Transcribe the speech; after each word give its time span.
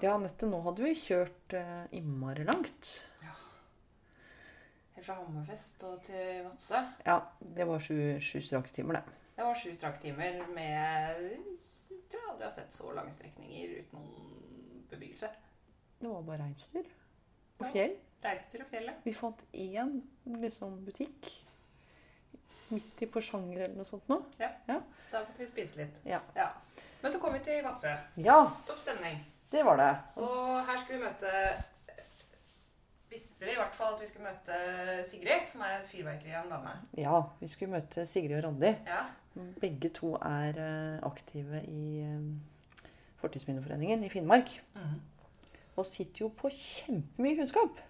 Ja, 0.00 0.14
Anette, 0.16 0.46
nå 0.48 0.60
hadde 0.64 0.84
vi 0.84 0.94
kjørt 0.96 1.54
eh, 1.56 1.82
innmari 1.98 2.44
langt. 2.48 2.90
Helt 4.96 5.06
fra 5.06 5.16
Hammerfest 5.18 5.82
og 5.88 5.98
til 6.06 6.42
Vadsø. 6.46 6.80
Ja, 7.06 7.18
det 7.56 7.66
var 7.68 7.82
sju, 7.84 7.96
sju 8.24 8.40
strake 8.44 8.72
timer, 8.74 8.98
det. 9.00 9.18
Det 9.36 9.44
var 9.46 9.56
sju 9.60 9.70
strake 9.76 10.00
timer 10.02 10.40
med 10.54 11.20
Jeg 11.90 12.00
tror 12.10 12.20
jeg 12.20 12.30
aldri 12.32 12.46
har 12.48 12.54
sett 12.56 12.74
så 12.74 12.90
lange 12.96 13.12
strekninger 13.14 13.76
uten 13.80 13.98
noen 14.00 14.86
bebyggelse. 14.90 15.30
Det 16.00 16.08
var 16.10 16.24
bare 16.26 16.40
reinsdyr 16.46 16.88
og 17.60 17.66
Ja. 17.66 17.70
fjell. 17.74 17.94
Reinsdyr 18.24 18.64
og 18.64 18.70
fjellet. 18.72 19.04
Vi 19.04 19.14
fant 19.16 19.40
én 19.54 19.94
liksom, 20.40 20.78
butikk 20.84 21.28
midt 22.70 23.02
i 23.02 23.06
Porsanger 23.10 23.64
eller 23.66 23.76
noe 23.76 23.88
sånt 23.88 24.08
nå. 24.08 24.20
Da 24.38 24.80
måtte 25.20 25.38
vi 25.38 25.46
spise 25.48 25.76
litt. 25.80 25.96
Ja. 26.06 26.20
Men 27.02 27.12
så 27.12 27.18
kom 27.20 27.32
vi 27.34 27.40
til 27.44 27.62
Vadsø. 27.64 27.92
Ja, 28.20 28.42
Topp 28.68 28.78
stemning. 28.82 29.20
Det 29.52 29.64
var 29.66 29.76
det. 29.80 29.90
Og 30.22 30.60
her 30.66 30.80
skulle 30.80 30.98
vi 31.00 31.04
møte 31.04 31.34
Visste 33.10 33.42
vi 33.42 33.50
i 33.50 33.58
hvert 33.58 33.74
fall 33.74 33.96
at 33.96 34.02
vi 34.04 34.06
skulle 34.06 34.28
møte 34.28 34.56
Sigrid, 35.08 35.46
som 35.50 35.64
er 35.66 35.80
fyrverkeri 35.90 36.30
av 36.38 36.44
en 36.44 36.52
dame. 36.54 36.74
Ja, 36.94 37.16
vi 37.40 37.48
skulle 37.50 37.72
møte 37.72 38.04
Sigrid 38.06 38.36
og 38.38 38.44
Randi. 38.44 38.70
Ja. 38.86 39.00
Begge 39.58 39.90
to 39.94 40.12
er 40.22 40.60
eh, 40.62 41.00
aktive 41.08 41.62
i 41.66 42.04
eh, 42.04 42.86
Fortidsminneforeningen 43.18 44.04
i 44.06 44.12
Finnmark. 44.12 44.52
Mm. 44.76 44.94
Og 45.74 45.86
sitter 45.90 46.22
jo 46.22 46.30
på 46.38 46.52
kjempemye 46.54 47.40
kunnskap. 47.40 47.82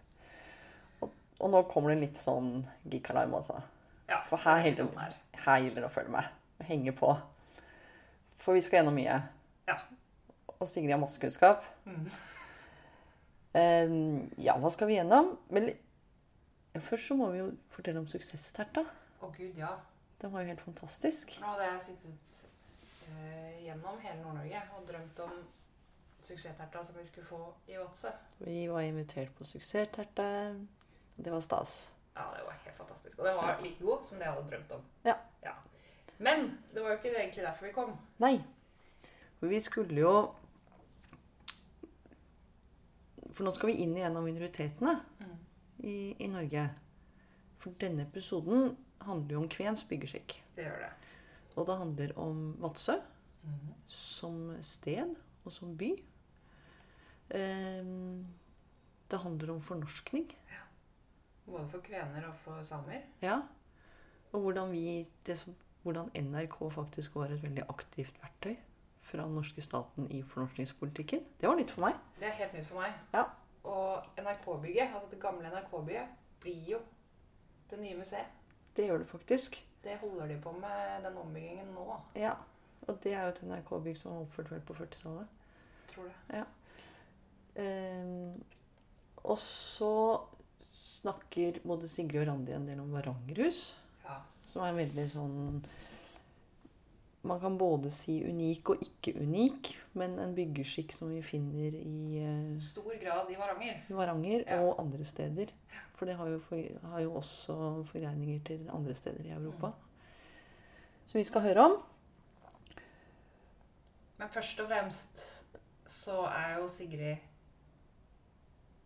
Og, 1.04 1.12
og 1.36 1.52
nå 1.52 1.62
kommer 1.68 1.92
det 1.92 2.00
litt 2.06 2.20
sånn 2.24 2.62
geek-alarm, 2.88 3.36
altså. 3.42 3.60
ja. 4.08 4.22
For 4.32 4.40
her 4.40 4.62
er 4.62 4.70
gjelder, 4.70 4.88
sånn 4.88 5.04
her. 5.04 5.20
her 5.44 5.64
gjelder 5.66 5.84
det 5.84 5.90
å 5.90 5.94
følge 6.00 6.16
med. 6.16 6.32
Henge 6.70 6.96
på. 6.96 7.12
For 8.40 8.56
vi 8.56 8.64
skal 8.64 8.80
gjennom 8.80 8.96
mye. 8.96 9.20
Ja. 9.68 9.76
Og 10.60 10.68
Sigrid 10.68 10.92
har 10.92 11.00
masse 11.00 11.20
kunnskap. 11.20 11.64
Mhm. 11.84 12.10
Eh, 13.54 13.92
ja, 14.44 14.58
hva 14.60 14.70
skal 14.70 14.86
vi 14.86 14.94
gjennom? 14.94 15.38
Men 15.48 15.70
ja, 16.74 16.80
først 16.80 17.08
så 17.08 17.14
må 17.18 17.30
vi 17.32 17.38
jo 17.38 17.46
fortelle 17.72 17.98
om 17.98 18.06
suksessterta. 18.06 18.84
Å 19.20 19.30
gud, 19.34 19.56
ja. 19.58 19.72
Den 20.20 20.32
var 20.32 20.44
jo 20.44 20.52
helt 20.52 20.60
fantastisk. 20.60 21.32
Nå 21.40 21.48
hadde 21.54 21.64
jeg 21.64 21.80
sittet 21.88 22.34
uh, 23.08 23.56
gjennom 23.64 23.96
hele 24.04 24.20
Nord-Norge 24.20 24.60
og 24.76 24.84
drømt 24.86 25.22
om 25.24 25.32
suksessterta 26.22 26.84
som 26.84 27.00
vi 27.00 27.06
skulle 27.08 27.26
få 27.26 27.40
i 27.66 27.80
Vadsø. 27.80 28.12
Vi 28.44 28.68
var 28.68 28.84
invitert 28.84 29.32
på 29.38 29.48
suksessterta. 29.48 30.28
Det 31.16 31.32
var 31.32 31.40
stas. 31.40 31.80
Ja, 32.14 32.28
det 32.36 32.44
var 32.44 32.60
helt 32.66 32.76
fantastisk. 32.76 33.18
Og 33.18 33.26
den 33.26 33.40
var 33.40 33.58
like 33.64 33.80
god 33.80 34.04
som 34.04 34.20
det 34.20 34.28
jeg 34.28 34.36
hadde 34.36 34.50
drømt 34.52 34.76
om. 34.76 34.84
Ja. 35.08 35.16
Men 36.20 36.50
det 36.74 36.82
var 36.84 36.92
jo 36.92 37.00
ikke 37.00 37.16
egentlig 37.16 37.44
derfor 37.48 37.66
vi 37.66 37.72
kom. 37.72 37.96
Nei. 38.20 38.36
For 39.40 39.48
vi 39.48 39.60
skulle 39.64 40.00
jo 40.00 40.14
For 43.40 43.46
nå 43.48 43.54
skal 43.56 43.70
vi 43.70 43.78
inn 43.80 43.94
i 43.96 44.02
en 44.04 44.18
av 44.20 44.24
minoritetene 44.26 44.98
Mm. 45.22 45.36
i, 45.88 45.92
i 46.20 46.26
Norge. 46.28 46.66
For 47.58 47.72
denne 47.80 48.02
episoden 48.04 48.74
handler 49.00 49.32
jo 49.32 49.40
om 49.40 49.48
kvensk 49.48 49.88
byggeskikk. 49.88 50.34
Det 50.58 50.66
gjør 50.66 50.82
det. 50.82 50.90
Og 51.56 51.66
det 51.70 51.76
handler 51.80 52.12
om 52.20 52.42
Vadsø 52.60 52.98
Mhm. 53.42 53.70
som 53.88 54.62
sted 54.62 55.14
og 55.46 55.52
som 55.52 55.72
by. 55.80 55.88
Um, 57.32 58.26
det 59.10 59.18
handler 59.22 59.54
om 59.54 59.60
fornorskning. 59.62 60.28
Både 61.46 61.68
for 61.72 61.80
kvener 61.80 62.28
og 62.28 62.34
for 62.44 62.62
samer. 62.62 63.00
Ja. 63.22 63.40
Og 64.32 64.40
hvordan, 64.44 64.70
vi, 64.72 65.06
det 65.26 65.38
som, 65.38 65.54
hvordan 65.82 66.10
NRK 66.14 66.58
faktisk 66.74 67.14
var 67.16 67.32
et 67.32 67.42
veldig 67.42 67.64
aktivt 67.72 68.20
verktøy 68.22 68.56
fra 69.10 69.24
den 69.24 69.34
norske 69.36 69.62
staten 69.64 70.06
i 70.14 70.22
fornorskningspolitikken. 70.26 71.24
Det 71.40 71.48
var 71.48 71.58
nytt 71.58 71.74
for 71.74 71.86
meg. 71.86 71.98
Det 72.20 72.28
er 72.30 72.36
helt 72.38 72.54
nytt 72.56 72.68
for 72.70 72.82
meg. 72.82 72.94
Ja. 73.14 73.24
Og 73.70 74.20
NRK-bygget, 74.20 74.94
altså 74.94 75.10
det 75.10 75.20
gamle 75.22 75.50
NRK-bygget, 75.50 76.14
blir 76.40 76.70
jo 76.76 76.78
det 77.70 77.80
nye 77.82 77.98
museet. 77.98 78.38
Det 78.76 78.86
gjør 78.86 79.02
det 79.02 79.10
faktisk. 79.10 79.58
Det 79.84 79.98
holder 80.00 80.30
de 80.30 80.38
på 80.40 80.52
med 80.52 81.04
den 81.04 81.18
ombyggingen 81.20 81.74
nå, 81.74 82.00
Ja. 82.16 82.34
Og 82.88 82.96
det 83.04 83.12
er 83.12 83.26
jo 83.26 83.34
et 83.34 83.42
NRK-bygg 83.44 83.98
som 84.00 84.14
var 84.14 84.24
oppført 84.24 84.50
vel 84.50 84.62
på 84.64 84.74
40-tallet. 84.74 85.26
tror 85.90 86.08
du. 86.08 86.44
Um, 87.60 88.44
og 89.16 89.38
så 89.38 90.20
snakker 90.72 91.60
både 91.66 91.88
Sigrid 91.88 92.22
og 92.22 92.28
Randi 92.28 92.54
en 92.56 92.68
del 92.68 92.80
om 92.80 92.92
Varangerhus. 92.92 93.76
Ja. 94.04 94.20
Som 94.52 94.64
er 94.64 94.72
en 94.72 94.80
veldig 94.80 95.06
sånn 95.12 95.60
Man 97.22 97.40
kan 97.40 97.58
både 97.58 97.90
si 97.92 98.14
unik 98.24 98.68
og 98.72 98.82
ikke 98.82 99.12
unik, 99.20 99.68
men 100.00 100.14
en 100.18 100.30
byggeskikk 100.34 100.94
som 100.96 101.10
vi 101.12 101.18
finner 101.22 101.74
i, 101.76 102.18
eh, 102.22 102.58
Stor 102.58 102.94
grad 103.02 103.28
i 103.30 103.36
Varanger. 103.36 103.82
i 103.90 103.92
Varanger 103.92 104.44
Ja. 104.46 104.60
og 104.62 104.80
andre 104.80 105.04
steder. 105.04 105.46
For 105.94 106.06
det 106.06 106.16
har 106.16 106.26
jo, 106.28 106.38
for, 106.38 106.56
har 106.90 107.00
jo 107.00 107.14
også 107.14 107.84
forgreininger 107.92 108.40
til 108.44 108.70
andre 108.72 108.94
steder 108.94 109.24
i 109.24 109.30
Europa. 109.36 109.66
Mm. 109.66 109.72
Som 111.06 111.18
vi 111.18 111.24
skal 111.24 111.40
høre 111.40 111.64
om. 111.64 111.82
Men 114.18 114.28
først 114.28 114.60
og 114.60 114.68
fremst 114.68 115.44
så 115.86 116.22
er 116.26 116.58
jo 116.60 116.68
Sigrid 116.68 117.16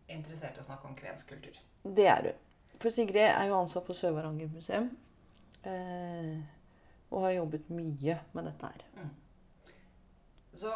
interessert 0.09 0.57
i 0.57 0.59
å 0.59 0.63
snakke 0.63 0.85
om 0.89 0.95
kvensk 0.95 1.27
kultur. 1.29 1.57
Det 1.95 2.07
er 2.07 2.21
hun. 2.21 2.31
For 2.81 2.89
Sigrid 2.89 3.21
er 3.29 3.47
jo 3.47 3.55
ansatt 3.61 3.85
på 3.87 3.93
Sør-Varanger 3.93 4.49
museum. 4.53 4.89
Eh, 5.63 6.37
og 7.15 7.23
har 7.23 7.37
jobbet 7.37 7.69
mye 7.71 8.17
med 8.35 8.49
dette 8.49 8.71
her. 8.73 9.11
Så 10.55 10.71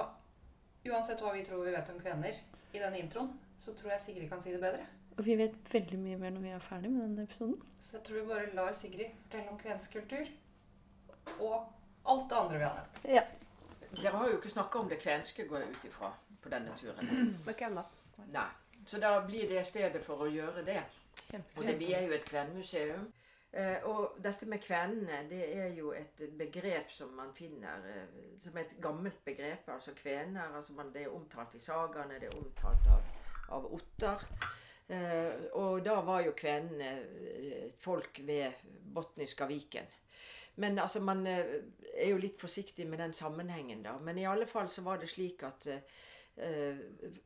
uansett 0.87 1.21
hva 1.23 1.33
vi 1.35 1.43
tror 1.47 1.65
vi 1.65 1.73
vet 1.75 1.91
om 1.91 1.99
kvener 1.99 2.39
i 2.71 2.79
denne 2.79 2.99
introen, 2.99 3.33
så 3.59 3.73
tror 3.75 3.91
jeg 3.93 4.03
Sigrid 4.05 4.29
kan 4.31 4.41
si 4.43 4.53
det 4.55 4.61
bedre. 4.63 4.85
Og 5.17 5.25
vi 5.27 5.35
vet 5.35 5.55
veldig 5.73 5.99
mye 5.99 6.19
mer 6.21 6.31
når 6.31 6.45
vi 6.45 6.53
er 6.55 6.63
ferdig 6.63 6.91
med 6.93 7.03
denne 7.03 7.25
episoden. 7.27 7.57
Så 7.83 7.97
jeg 7.97 8.05
tror 8.07 8.21
vi 8.21 8.29
bare 8.29 8.53
lar 8.55 8.71
Sigrid 8.71 9.11
fortelle 9.25 9.51
om 9.51 9.59
kvensk 9.59 9.97
kultur. 9.97 10.31
Og 11.39 11.55
alt 12.05 12.29
det 12.29 12.37
andre 12.39 12.57
vi 12.57 12.63
har 12.63 12.79
nevnt. 12.79 13.01
Ja. 13.17 13.25
Dere 13.89 14.15
har 14.15 14.29
jo 14.29 14.37
ikke 14.37 14.53
snakka 14.53 14.79
om 14.79 14.89
det 14.89 14.99
kvenske, 15.01 15.47
går 15.49 15.63
jeg 15.63 15.69
ut 15.75 15.85
ifra, 15.89 16.13
på 16.43 16.51
denne 16.53 16.75
turen. 16.79 17.11
Men 17.11 17.49
ikke 17.53 17.67
ennå. 17.67 17.83
Nei. 18.31 18.47
Så 18.87 18.99
da 19.03 19.11
blir 19.25 19.49
det 19.49 19.65
stedet 19.67 20.01
for 20.05 20.23
å 20.23 20.29
gjøre 20.31 20.63
det. 20.65 20.79
Og 21.35 21.63
det, 21.65 21.75
vi 21.81 21.91
er 21.93 22.07
jo 22.07 22.15
et 22.15 22.25
kvenmuseum. 22.25 23.09
Eh, 23.51 23.85
og 23.89 24.19
dette 24.21 24.45
med 24.45 24.61
kvenene, 24.61 25.23
det 25.29 25.41
er 25.57 25.71
jo 25.73 25.89
et 25.97 26.21
begrep 26.37 26.91
som 26.93 27.15
man 27.17 27.31
finner 27.33 27.85
eh, 27.89 28.17
som 28.43 28.57
et 28.61 28.75
gammelt 28.81 29.23
begrep. 29.25 29.69
Altså 29.73 29.95
kvener. 29.97 30.55
altså 30.55 30.73
man, 30.73 30.93
Det 30.93 31.03
er 31.03 31.15
omtalt 31.15 31.55
i 31.55 31.59
sagaene, 31.63 32.19
det 32.19 32.29
er 32.29 32.37
omtalt 32.37 32.91
av, 32.93 33.07
av 33.57 33.71
Ottar. 33.73 34.25
Eh, 34.89 35.49
og 35.57 35.81
da 35.85 35.99
var 36.01 36.21
jo 36.25 36.35
kvenene 36.37 36.91
eh, 36.99 37.65
folk 37.77 38.21
ved 38.25 38.61
Botniska 38.93 39.45
Viken. 39.45 39.89
Men 40.55 40.79
altså, 40.79 40.99
man 40.99 41.25
er 41.27 42.09
jo 42.09 42.17
litt 42.17 42.41
forsiktig 42.41 42.87
med 42.87 42.99
den 42.99 43.13
sammenhengen, 43.13 43.83
da. 43.83 43.95
Men 43.97 44.17
i 44.17 44.25
alle 44.27 44.47
fall 44.47 44.69
så 44.69 44.81
var 44.81 44.97
det 44.99 45.09
slik 45.09 45.43
at 45.47 45.67
eh, 45.71 45.99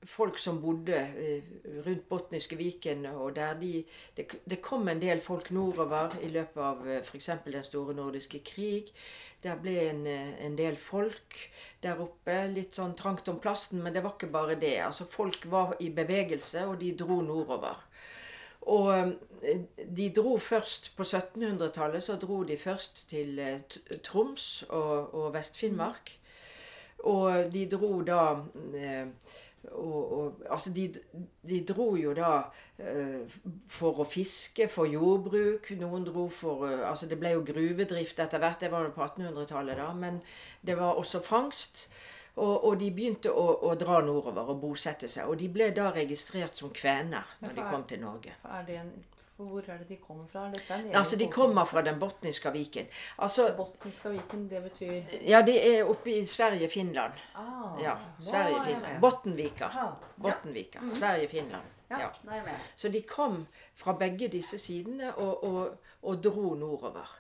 folk 0.06 0.38
som 0.42 0.62
bodde 0.62 0.96
eh, 0.98 1.44
rundt 1.86 2.08
Botniske 2.10 2.58
Viken, 2.58 3.06
og 3.06 3.36
der 3.36 3.54
de 3.60 3.84
det, 4.18 4.26
det 4.50 4.62
kom 4.62 4.88
en 4.88 5.02
del 5.02 5.22
folk 5.22 5.52
nordover 5.52 6.16
i 6.22 6.32
løpet 6.34 6.62
av 6.62 6.88
eh, 6.88 7.02
f.eks. 7.02 7.30
den 7.46 7.64
store 7.64 7.94
nordiske 7.94 8.42
krig. 8.46 8.90
Der 9.44 9.60
ble 9.60 9.76
en, 9.90 10.06
eh, 10.08 10.34
en 10.46 10.58
del 10.58 10.78
folk 10.78 11.38
der 11.84 12.02
oppe. 12.02 12.40
Litt 12.54 12.74
sånn 12.80 12.96
trangt 12.98 13.30
om 13.30 13.40
plassen, 13.44 13.84
men 13.84 13.94
det 13.94 14.04
var 14.04 14.16
ikke 14.16 14.32
bare 14.34 14.58
det. 14.60 14.78
Altså 14.82 15.06
Folk 15.10 15.46
var 15.52 15.76
i 15.80 15.92
bevegelse, 15.94 16.66
og 16.68 16.80
de 16.82 16.94
dro 16.98 17.22
nordover. 17.22 17.86
Og 18.74 18.90
eh, 19.44 19.62
de 19.98 20.10
dro 20.16 20.38
først 20.40 20.94
På 20.96 21.04
1700-tallet 21.04 22.04
så 22.04 22.16
dro 22.16 22.44
de 22.48 22.58
først 22.58 23.10
til 23.10 23.40
eh, 23.40 23.80
Troms 24.04 24.64
og, 24.70 25.14
og 25.14 25.34
Vest-Finnmark. 25.36 26.18
Og 27.10 27.54
de 27.54 27.66
dro 27.72 27.98
da 28.08 28.22
eh, 28.80 29.08
og, 29.72 30.14
og, 30.18 30.42
altså 30.50 30.70
de, 30.76 30.94
de 31.48 31.60
dro 31.68 31.94
jo 31.96 32.14
da 32.16 32.32
eh, 32.80 33.36
for 33.72 34.04
å 34.04 34.08
fiske, 34.08 34.68
for 34.72 34.90
jordbruk. 34.90 35.70
Noen 35.80 36.08
dro 36.08 36.28
for 36.34 36.68
eh, 36.68 36.82
Altså 36.88 37.08
det 37.08 37.20
ble 37.22 37.34
jo 37.38 37.46
gruvedrift 37.48 38.20
etter 38.20 38.44
hvert, 38.44 38.60
det 38.60 38.72
var 38.74 38.88
jo 38.88 38.96
på 38.96 39.06
1800-tallet, 39.06 39.80
da. 39.80 39.88
Men 39.96 40.20
det 40.62 40.76
var 40.80 41.00
også 41.00 41.24
fangst. 41.24 41.88
Og, 42.34 42.64
og 42.66 42.80
de 42.82 42.90
begynte 42.90 43.30
å, 43.30 43.46
å 43.70 43.76
dra 43.78 44.00
nordover 44.02 44.56
og 44.56 44.62
bosette 44.64 45.08
seg. 45.12 45.30
Og 45.30 45.38
de 45.40 45.52
ble 45.54 45.70
da 45.76 45.92
registrert 45.94 46.58
som 46.58 46.74
kvener 46.74 47.36
når 47.44 47.58
de 47.60 47.66
kom 47.70 47.84
til 47.88 48.02
Norge. 48.02 48.34
For 48.42 48.58
er 48.58 48.66
det 48.68 48.80
en, 48.82 48.94
for 49.38 49.44
hvor 49.44 49.60
er 49.68 49.78
det 49.78 49.90
de 49.90 49.98
kommer 50.08 50.26
fra? 50.28 50.52
Altså, 50.94 51.16
de 51.16 51.28
kommer 51.32 51.66
fra 51.66 51.82
den 51.82 52.00
botniske 52.00 52.52
viken. 52.52 52.86
Altså, 53.18 53.54
botniske 53.58 54.10
Viken, 54.10 54.50
det 54.50 54.64
betyr 54.64 54.94
ja, 55.28 55.42
det 55.46 55.58
er 55.80 55.84
oppe 55.90 56.12
i 56.16 56.26
Sverige-Finland. 56.26 57.14
ah, 57.36 57.82
Ja, 57.82 57.90
da 57.90 57.94
er 57.94 58.24
Sverige-Finland. 58.32 59.02
Bottenvika. 59.02 59.70
Bottenvika. 60.22 60.80
Ja. 60.90 60.96
Sverige-Finland. 60.96 61.64
Ja, 61.90 62.00
Ja. 62.00 62.08
da 62.26 62.32
er 62.32 62.36
jeg 62.36 62.44
med. 62.46 62.54
Så 62.76 62.90
de 62.90 63.02
kom 63.02 63.48
fra 63.76 63.94
begge 63.94 64.28
disse 64.28 64.58
sidene 64.58 65.16
og, 65.16 65.44
og, 65.44 65.70
og 66.04 66.24
dro 66.24 66.54
nordover. 66.54 67.20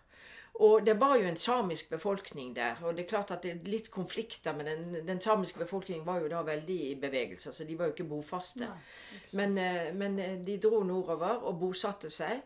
Og 0.61 0.85
det 0.85 0.93
var 1.01 1.15
jo 1.17 1.25
en 1.25 1.37
samisk 1.39 1.89
befolkning 1.89 2.55
der. 2.55 2.77
Og 2.83 2.93
det 2.93 3.03
er 3.03 3.09
klart 3.09 3.31
at 3.33 3.41
det 3.43 3.51
er 3.51 3.71
litt 3.71 3.89
konflikter, 3.91 4.53
men 4.53 4.67
den, 4.69 5.07
den 5.07 5.21
samiske 5.21 5.57
befolkningen 5.59 6.05
var 6.05 6.21
jo 6.21 6.29
da 6.29 6.43
veldig 6.45 6.77
i 6.91 6.93
bevegelse. 7.01 7.53
Så 7.53 7.65
de 7.65 7.77
var 7.79 7.89
jo 7.89 7.95
ikke 7.95 8.09
bofaste. 8.11 8.69
Men, 9.31 9.57
ikke 9.57 9.97
men 9.97 10.15
men, 10.19 10.45
de 10.45 10.59
dro 10.61 10.83
nordover 10.85 11.41
og 11.41 11.57
bosatte 11.59 12.11
seg. 12.13 12.43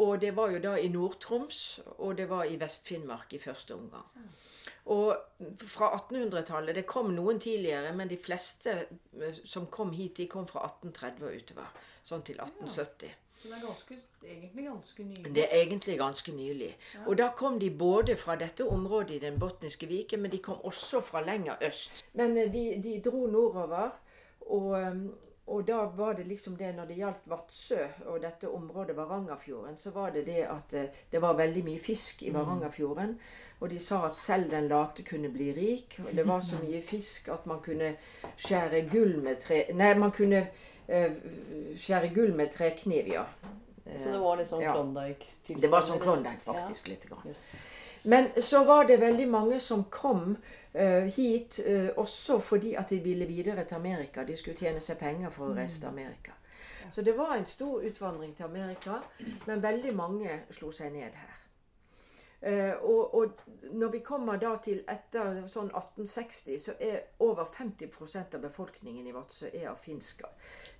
Og 0.00 0.20
det 0.20 0.32
var 0.36 0.54
jo 0.54 0.62
da 0.64 0.78
i 0.80 0.88
Nord-Troms, 0.88 1.80
og 1.98 2.16
det 2.16 2.30
var 2.30 2.48
i 2.48 2.56
Vest-Finnmark 2.56 3.34
i 3.36 3.42
første 3.42 3.76
omgang. 3.76 4.08
Og 4.84 5.12
fra 5.68 5.92
1800-tallet 5.94 6.74
Det 6.74 6.86
kom 6.86 7.12
noen 7.14 7.38
tidligere, 7.40 7.92
men 7.94 8.08
de 8.10 8.18
fleste 8.18 8.72
eh, 8.72 9.42
som 9.44 9.68
kom 9.70 9.92
hit, 9.92 10.16
de 10.16 10.26
kom 10.26 10.48
fra 10.48 10.64
1830 10.66 11.28
og 11.28 11.36
utover. 11.36 11.84
Sånn 12.02 12.24
til 12.26 12.40
1870. 12.40 13.21
Så 13.42 13.48
det 13.48 13.56
er 13.56 13.66
ganske, 13.66 13.96
egentlig 14.24 14.64
ganske 14.64 15.04
nylig. 15.04 15.34
Det 15.34 15.42
er 15.42 15.62
egentlig 15.62 15.98
ganske 15.98 16.32
nylig. 16.32 16.76
Og 17.06 17.18
da 17.18 17.28
kom 17.36 17.58
de 17.60 17.70
både 17.70 18.16
fra 18.16 18.36
dette 18.38 18.66
området 18.68 19.16
i 19.16 19.18
den 19.18 19.38
botniske 19.40 19.86
viken, 19.86 20.22
men 20.22 20.30
de 20.30 20.38
kom 20.38 20.64
også 20.64 21.00
fra 21.00 21.24
lenger 21.26 21.56
øst. 21.66 22.04
Men 22.14 22.38
eh, 22.38 22.52
de, 22.52 22.82
de 22.82 23.00
dro 23.10 23.26
nordover, 23.26 23.90
og, 24.40 24.80
eh, 24.80 24.96
og 25.46 25.66
da 25.66 25.80
var 25.96 26.12
det 26.12 26.26
liksom 26.26 26.56
det 26.56 26.70
når 26.76 26.86
det 26.86 26.96
gjaldt 26.96 27.26
Vadsø 27.26 27.82
og 28.06 28.22
dette 28.22 28.50
området 28.50 28.96
Varangerfjorden, 28.96 29.76
så 29.76 29.90
var 29.90 30.10
det 30.10 30.26
det 30.26 30.46
at 30.46 30.74
eh, 30.74 31.02
det 31.12 31.22
var 31.22 31.34
veldig 31.34 31.64
mye 31.64 31.78
fisk 31.82 32.22
i 32.22 32.34
Varangerfjorden. 32.34 33.18
Og 33.60 33.70
de 33.70 33.78
sa 33.78 34.04
at 34.06 34.18
selv 34.18 34.50
den 34.50 34.68
late 34.68 35.02
kunne 35.02 35.28
bli 35.34 35.52
rik. 35.52 36.00
Og 36.06 36.14
det 36.16 36.28
var 36.28 36.40
så 36.40 36.56
mye 36.64 36.82
fisk 36.82 37.28
at 37.28 37.46
man 37.46 37.58
kunne 37.60 37.96
skjære 38.36 38.86
gull 38.92 39.18
med 39.18 39.42
tre... 39.42 39.64
Nei, 39.74 39.94
man 39.98 40.14
kunne 40.14 40.46
skjære 41.78 42.12
gull 42.14 42.34
med 42.36 42.52
trekniv, 42.52 43.08
ja. 43.08 43.26
Så 43.98 44.12
det 44.12 44.18
var 44.22 44.36
litt 44.38 44.48
sånn 44.48 44.62
Ja. 44.62 44.72
Klondyke-tilstand? 44.76 45.62
Det 45.62 45.70
var 45.72 45.86
sånn? 45.86 46.00
Klondyke, 46.00 46.40
faktisk. 46.44 46.88
litt 46.88 47.06
grann. 47.08 47.24
Yes. 47.26 47.64
Men 48.02 48.30
så 48.42 48.64
var 48.64 48.84
det 48.84 48.96
veldig 49.00 49.28
mange 49.30 49.60
som 49.60 49.84
kom 49.90 50.36
uh, 50.74 51.04
hit 51.16 51.60
uh, 51.66 51.90
også 51.96 52.38
fordi 52.42 52.74
at 52.78 52.90
de 52.90 52.98
ville 53.02 53.26
videre 53.26 53.64
til 53.64 53.76
Amerika. 53.76 54.24
De 54.24 54.36
skulle 54.36 54.56
tjene 54.58 54.80
seg 54.80 54.98
penger 54.98 55.30
for 55.30 55.50
å 55.50 55.56
reise 55.56 55.80
til 55.80 55.90
Amerika. 55.90 56.34
Så 56.92 57.02
det 57.02 57.14
var 57.16 57.36
en 57.36 57.46
stor 57.46 57.82
utvandring 57.82 58.34
til 58.36 58.44
Amerika, 58.44 58.98
men 59.46 59.62
veldig 59.62 59.94
mange 59.96 60.40
slo 60.50 60.72
seg 60.74 60.92
ned 60.92 61.14
her. 61.16 61.31
Eh, 62.42 62.72
og, 62.74 63.14
og 63.14 63.40
når 63.72 63.88
vi 63.88 63.98
kommer 64.02 64.40
da 64.42 64.56
til 64.62 64.80
etter 64.90 65.44
sånn 65.46 65.68
1860, 65.70 66.58
så 66.58 66.74
er 66.82 66.98
over 67.22 67.46
50% 67.46 68.34
av 68.34 68.42
befolkningen 68.42 69.06
i 69.06 69.14
Vadsø 69.14 69.46
er 69.52 69.68
av 69.70 69.78
finsk 69.78 70.24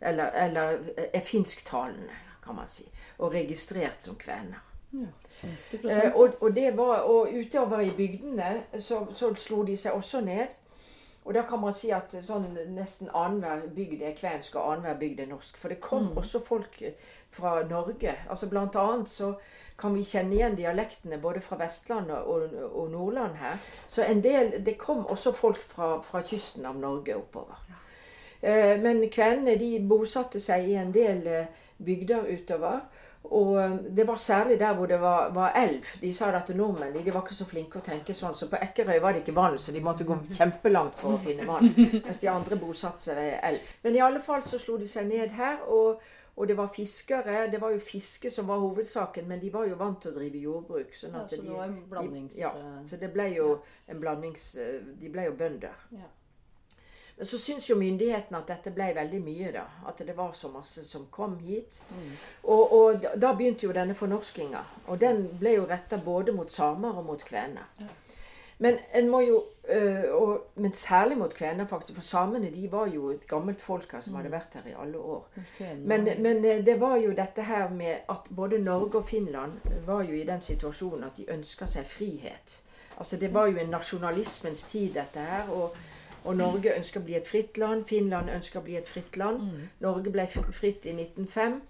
Eller, 0.00 0.32
eller 0.34 0.82
er 0.96 1.20
finsktalende, 1.22 2.18
kan 2.42 2.58
man 2.58 2.66
si. 2.66 2.88
Og 3.18 3.32
registrert 3.32 4.02
som 4.02 4.18
kvener. 4.18 4.58
Ja, 4.92 5.06
50 5.40 5.88
Eh, 5.88 6.12
og, 6.14 6.34
og, 6.40 6.54
det 6.54 6.76
var, 6.76 7.06
og 7.08 7.28
utover 7.32 7.80
i 7.80 7.90
bygdene 7.96 8.64
så, 8.78 9.06
så 9.14 9.32
slo 9.34 9.62
de 9.64 9.76
seg 9.76 9.92
også 9.92 10.20
ned. 10.20 10.58
Og 11.24 11.34
da 11.34 11.42
kan 11.46 11.60
man 11.62 11.74
si 11.74 11.92
at 11.94 12.10
sånn 12.26 12.48
nesten 12.74 13.10
annenhver 13.14 13.68
bygd 13.76 14.00
er 14.02 14.14
kvensk, 14.18 14.56
og 14.58 14.72
annenhver 14.72 14.96
bygd 14.98 15.20
er 15.22 15.28
norsk. 15.30 15.58
For 15.60 15.70
det 15.70 15.78
kom 15.80 16.08
også 16.18 16.40
folk 16.42 16.80
eh, 16.82 16.96
fra 17.30 17.60
Norge. 17.68 18.16
Altså 18.28 18.48
Blant 18.50 18.76
annet 18.76 19.08
så 19.08 19.28
kan 19.78 19.94
vi 19.94 20.02
kjenne 20.02 20.34
igjen 20.34 20.58
dialektene 20.58 21.20
både 21.22 21.40
fra 21.44 21.60
Vestlandet 21.60 22.26
og, 22.26 22.56
og 22.72 22.90
Nordland 22.90 23.38
her. 23.38 23.62
Så 23.88 24.02
en 24.02 24.24
del, 24.24 24.56
det 24.66 24.74
kom 24.82 25.06
også 25.06 25.32
folk 25.32 25.62
fra, 25.62 26.00
fra 26.02 26.24
kysten 26.26 26.66
av 26.66 26.80
Norge 26.82 27.14
oppover. 27.16 27.62
Eh, 28.42 28.74
Men 28.82 29.04
kvenene 29.10 29.54
de 29.60 29.76
bosatte 29.86 30.42
seg 30.42 30.72
i 30.72 30.74
en 30.82 30.90
del 30.92 31.26
eh, 31.30 31.62
bygder 31.78 32.26
utover. 32.34 32.82
Og 33.24 33.60
eh, 33.60 33.76
det 33.96 34.06
var 34.08 34.16
særlig 34.20 34.58
der 34.60 34.74
hvor 34.74 34.86
det 34.90 35.00
var, 35.00 35.30
var 35.34 35.52
elv. 35.56 35.84
De 36.00 36.14
sa 36.14 36.30
at 36.36 36.50
nordmenn 36.56 36.92
de, 36.94 37.04
var 37.12 37.22
ikke 37.22 37.36
så 37.38 37.46
flinke 37.48 37.78
å 37.78 37.84
tenke 37.86 38.14
sånn. 38.14 38.34
Så 38.36 38.48
på 38.50 38.58
Ekkerøy 38.60 38.98
var 39.00 39.12
det 39.14 39.22
ikke 39.22 39.36
vann, 39.36 39.58
så 39.58 39.72
de 39.72 39.80
måtte 39.84 40.06
gå 40.08 40.16
kjempelangt 40.32 40.98
for 40.98 41.16
å 41.16 41.22
finne 41.22 41.46
vann. 41.48 41.70
Mens 42.06 42.18
de 42.22 42.32
andre 42.32 42.58
bosatte 42.60 43.04
seg 43.04 43.20
ved 43.20 43.38
elv. 43.52 43.70
Men 43.84 43.96
i 43.96 44.02
alle 44.04 44.20
fall 44.24 44.42
så 44.46 44.58
slo 44.60 44.76
de 44.80 44.90
seg 44.90 45.08
ned 45.10 45.38
her. 45.38 45.62
og 45.68 46.02
og 46.32 46.48
det 46.48 46.54
var 46.56 46.70
fiskere. 46.72 47.50
Det 47.52 47.58
var 47.60 47.74
jo 47.74 47.78
fiske 47.84 48.30
som 48.32 48.46
var 48.48 48.56
hovedsaken, 48.62 49.26
men 49.28 49.40
de 49.40 49.50
var 49.52 49.66
jo 49.68 49.76
vant 49.76 49.98
til 50.00 50.14
å 50.14 50.16
drive 50.16 50.40
jordbruk. 50.40 50.94
Sånn 50.96 51.12
Ja, 51.12 51.26
så 51.28 51.36
de, 51.36 51.42
det 51.44 51.56
var 51.58 51.66
en 51.66 51.74
blandings... 51.90 52.34
de, 52.34 52.40
ja, 52.40 52.52
så 52.88 52.96
det 52.96 53.10
ble 53.12 53.26
jo 53.34 53.48
en 53.92 54.00
blandings... 54.00 54.46
eh, 54.56 54.78
De 54.96 55.10
ble 55.12 55.26
jo 55.28 55.34
bønder. 55.36 55.84
Ja. 55.92 56.08
Så 57.24 57.38
syns 57.38 57.70
jo 57.70 57.76
myndighetene 57.78 58.38
at 58.38 58.48
dette 58.48 58.70
ble 58.74 58.90
veldig 58.94 59.20
mye, 59.22 59.52
da. 59.54 59.64
At 59.88 59.98
det 60.06 60.16
var 60.16 60.32
så 60.32 60.48
masse 60.50 60.84
som 60.88 61.06
kom 61.10 61.38
hit. 61.38 61.82
Og, 62.44 62.72
og 62.72 63.02
da- 63.20 63.32
begynte 63.34 63.66
jo 63.66 63.72
denne 63.72 63.94
fornorskinga. 63.94 64.62
Og 64.86 65.00
den 65.00 65.28
ble 65.40 65.54
jo 65.56 65.66
retta 65.70 65.96
både 65.96 66.32
mot 66.32 66.50
samer 66.52 66.98
og 66.98 67.04
mot 67.06 67.24
kvener. 67.24 67.68
Men 68.62 68.76
en 68.94 69.08
må 69.10 69.20
jo 69.20 69.44
øh, 69.68 70.04
og, 70.14 70.42
Men 70.54 70.72
særlig 70.72 71.16
mot 71.18 71.34
kvener, 71.34 71.66
faktisk. 71.66 71.94
For 71.94 72.02
samene 72.02 72.50
de 72.54 72.68
var 72.72 72.86
jo 72.86 73.08
et 73.10 73.26
gammelt 73.28 73.60
folk 73.62 73.92
her 73.92 74.00
som 74.00 74.14
hadde 74.14 74.30
vært 74.30 74.54
her 74.54 74.68
i 74.70 74.74
alle 74.82 74.98
år. 74.98 75.24
Men, 75.78 76.04
men 76.22 76.44
eh, 76.44 76.60
det 76.64 76.76
var 76.80 76.96
jo 76.96 77.12
dette 77.12 77.42
her 77.42 77.70
med 77.70 77.96
at 78.10 78.28
både 78.36 78.58
Norge 78.58 78.98
og 78.98 79.06
Finland 79.08 79.52
var 79.86 80.02
jo 80.02 80.14
i 80.14 80.26
den 80.28 80.40
situasjonen 80.40 81.04
at 81.04 81.16
de 81.16 81.26
ønska 81.30 81.66
seg 81.66 81.86
frihet. 81.86 82.60
Altså 82.98 83.16
Det 83.16 83.32
var 83.34 83.46
jo 83.46 83.56
en 83.58 83.70
nasjonalismens 83.72 84.64
tid, 84.64 84.92
dette 84.94 85.20
her. 85.20 85.50
Og, 85.50 85.74
og 86.24 86.36
Norge 86.36 86.76
ønsker 86.76 87.00
å 87.00 87.04
bli 87.04 87.16
et 87.18 87.28
fritt 87.28 87.58
land. 87.58 87.84
Finland 87.84 88.30
ønsker 88.30 88.60
å 88.60 88.64
bli 88.66 88.76
et 88.76 88.88
fritt 88.88 89.16
land. 89.16 89.40
Norge 89.80 90.10
ble 90.10 90.26
fritt 90.28 90.86
i 90.86 90.94
1905. 90.94 91.60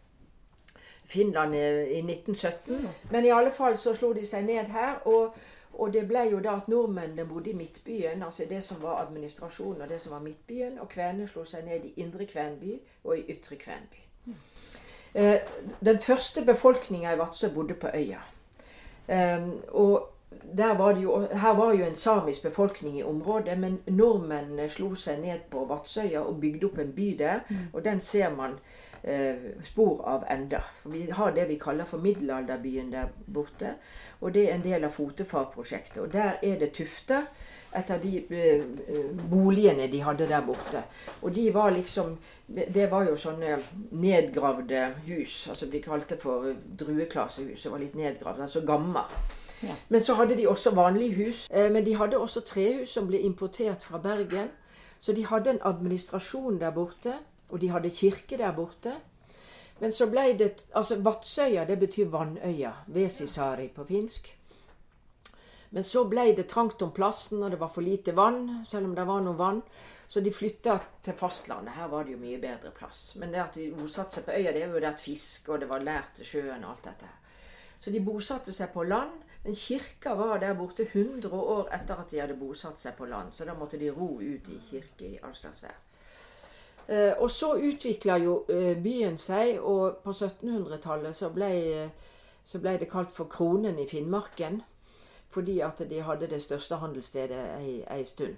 Finland 1.12 1.54
eh, 1.54 1.99
i 1.99 2.02
1917. 2.04 2.88
Men 3.10 3.25
i 3.25 3.32
alle 3.32 3.50
fall 3.50 3.76
så 3.76 3.94
slo 3.94 4.12
de 4.12 4.26
seg 4.26 4.44
ned 4.44 4.72
her. 4.72 5.02
og 5.06 5.34
og 5.72 5.93
det 5.93 6.02
ble 6.08 6.26
jo 6.28 6.40
da 6.44 6.58
at 6.60 6.66
nordmennene 6.69 7.25
bodde 7.25 7.50
i 7.50 7.56
Midtbyen, 7.56 8.22
altså 8.22 8.44
det 8.49 8.58
som 8.64 8.82
var 8.82 8.99
administrasjonen 9.06 9.82
og 9.82 9.88
det 9.88 10.00
som 10.00 10.12
var 10.12 10.20
Midtbyen. 10.20 10.78
Og 10.78 10.88
kvenene 10.93 11.28
slo 11.28 11.46
seg 11.48 11.64
ned 11.64 11.87
i 11.88 11.94
Indre 12.05 12.26
Kvenby 12.28 12.76
og 13.05 13.16
i 13.19 13.25
Ytre 13.32 13.56
Kvenby. 13.56 14.02
Eh, 15.14 15.40
den 15.84 16.00
første 16.00 16.44
befolkninga 16.44 17.14
i 17.14 17.19
Vadsø 17.19 17.48
bodde 17.55 17.75
på 17.75 17.88
øya. 17.94 18.20
Eh, 19.08 19.48
og 19.69 20.12
var 20.56 20.94
det 20.94 21.02
jo, 21.02 21.19
her 21.32 21.55
var 21.55 21.73
jo 21.75 21.84
en 21.84 21.96
samisk 21.96 22.43
befolkning 22.43 22.99
i 22.99 23.02
området, 23.02 23.58
men 23.58 23.79
nordmennene 23.87 24.69
slo 24.69 24.94
seg 24.94 25.20
ned 25.20 25.49
på 25.50 25.64
Vadsøya 25.70 26.20
og 26.20 26.40
bygde 26.40 26.67
opp 26.67 26.79
en 26.79 26.93
by 26.96 27.11
der. 27.19 27.44
Og 27.73 27.84
den 27.84 28.00
ser 28.00 28.34
man 28.34 28.58
eh, 29.02 29.37
spor 29.62 30.02
av 30.08 30.25
enda. 30.29 30.64
Vi 30.84 31.11
har 31.11 31.32
det 31.32 31.46
vi 31.46 31.58
kaller 31.58 31.84
for 31.84 31.99
middelalderbyen 31.99 32.93
der 32.93 33.08
borte. 33.26 33.75
Og 34.20 34.32
det 34.32 34.49
er 34.49 34.55
en 34.55 34.64
del 34.64 34.84
av 34.84 34.94
Fotefar-prosjektet. 34.94 36.02
Og 36.02 36.12
der 36.12 36.38
er 36.43 36.58
det 36.58 36.73
tufter 36.76 37.26
etter 37.72 37.98
de 37.98 38.19
eh, 38.29 38.65
boligene 39.31 39.89
de 39.89 40.03
hadde 40.05 40.29
der 40.29 40.44
borte. 40.46 40.84
Og 41.22 41.32
de 41.34 41.51
var 41.55 41.70
liksom 41.70 42.19
Det, 42.53 42.67
det 42.74 42.91
var 42.91 43.06
jo 43.08 43.15
sånne 43.17 43.55
nedgravde 43.96 44.81
hus. 45.06 45.46
Altså 45.48 45.67
de 45.72 45.81
kalte 45.81 46.19
for 46.20 46.51
drueklasehus. 46.53 47.62
Det 47.62 47.70
var 47.72 47.81
litt 47.81 47.94
nedgravd. 47.96 48.43
Altså 48.44 48.60
gammel. 48.60 49.08
Men 49.88 50.00
så 50.00 50.14
hadde 50.14 50.36
de 50.36 50.48
også 50.48 50.70
vanlige 50.74 51.14
hus. 51.14 51.46
Eh, 51.50 51.70
Men 51.72 51.84
de 51.86 51.96
hadde 51.96 52.19
også 52.19 52.40
trehus 52.40 52.90
som 52.90 53.06
ble 53.06 53.20
importert 53.20 53.84
fra 53.84 53.98
Bergen. 53.98 54.50
Så 55.00 55.12
de 55.12 55.26
hadde 55.26 55.50
en 55.50 55.62
administrasjon 55.64 56.60
der 56.60 56.70
borte, 56.70 57.14
og 57.50 57.60
de 57.60 57.69
hadde 57.69 57.90
kirke 57.90 58.38
der 58.38 58.52
borte. 58.52 58.92
Men 59.81 59.92
så 59.92 60.06
ble 60.06 60.32
det 60.38 60.66
Altså 60.74 60.96
Vadsøya, 61.02 61.64
det 61.64 61.78
betyr 61.78 62.08
vannøya. 62.10 62.72
Vesisari 62.86 63.69
på 63.69 63.84
finsk. 63.84 64.36
Men 65.70 65.84
så 65.84 66.04
ble 66.04 66.34
det 66.36 66.48
trangt 66.48 66.82
om 66.82 66.92
plassen, 66.92 67.42
og 67.42 67.50
det 67.50 67.58
var 67.60 67.69
for 67.69 67.81
lite 67.81 68.12
vann, 68.16 68.64
selv 68.69 68.86
om 68.86 68.94
det 68.94 69.06
var 69.08 69.20
noe 69.24 69.38
vann. 69.38 69.62
Så 70.08 70.20
de 70.20 70.32
flytta 70.32 70.76
til 71.02 71.14
fastlandet. 71.16 71.72
Her 71.72 71.88
var 71.88 72.04
det 72.04 72.12
jo 72.12 72.19
mye 72.20 72.38
bedre 72.40 72.70
plass. 72.76 73.14
Men 73.16 73.32
det 73.32 73.40
at 73.40 73.54
de 73.56 73.70
bosatte 73.72 74.19
seg 74.19 74.26
på 74.26 74.34
øya, 74.36 74.52
det 74.52 74.62
er 74.62 74.74
jo 74.74 74.82
at 74.84 75.00
fisk, 75.00 75.48
og 75.48 75.60
det 75.60 75.69
var 75.70 75.81
lært 75.81 76.12
til 76.19 76.28
sjøen 76.28 76.64
og 76.66 76.74
alt 76.74 76.84
dette. 76.84 77.08
Så 77.81 77.90
de 77.90 78.02
bosatte 78.04 78.52
seg 78.52 78.69
på 78.74 78.84
land. 78.84 79.14
Men 79.44 79.55
kirka 79.55 80.15
var 80.15 80.39
der 80.39 80.55
borte 80.55 80.84
100 80.87 81.31
år 81.32 81.69
etter 81.75 81.99
at 81.99 82.11
de 82.11 82.20
hadde 82.20 82.39
bosatt 82.39 82.81
seg 82.81 82.94
på 82.99 83.08
land. 83.11 83.32
Så 83.34 83.44
da 83.44 83.55
måtte 83.58 83.79
de 83.79 83.91
ro 83.91 84.20
ut 84.20 84.49
i 84.49 84.58
kirke 84.70 85.08
i 85.08 85.19
all 85.22 85.34
slags 85.34 85.63
vær. 85.63 85.79
Eh, 86.89 87.13
og 87.19 87.31
så 87.31 87.55
utvikla 87.58 88.19
jo 88.22 88.43
eh, 88.49 88.77
byen 88.82 89.19
seg, 89.19 89.58
og 89.58 90.03
på 90.05 90.15
1700-tallet 90.15 91.17
så 91.17 91.31
så 92.44 92.58
ble 92.58 92.77
det 92.79 92.91
kalt 92.91 93.11
for 93.15 93.31
Kronen 93.31 93.79
i 93.79 93.87
Finnmarken. 93.87 94.63
Fordi 95.31 95.61
at 95.61 95.82
de 95.91 96.03
hadde 96.03 96.29
det 96.29 96.43
største 96.43 96.77
handelsstedet 96.77 97.44
ei, 97.58 97.84
ei 97.91 98.05
stund. 98.05 98.37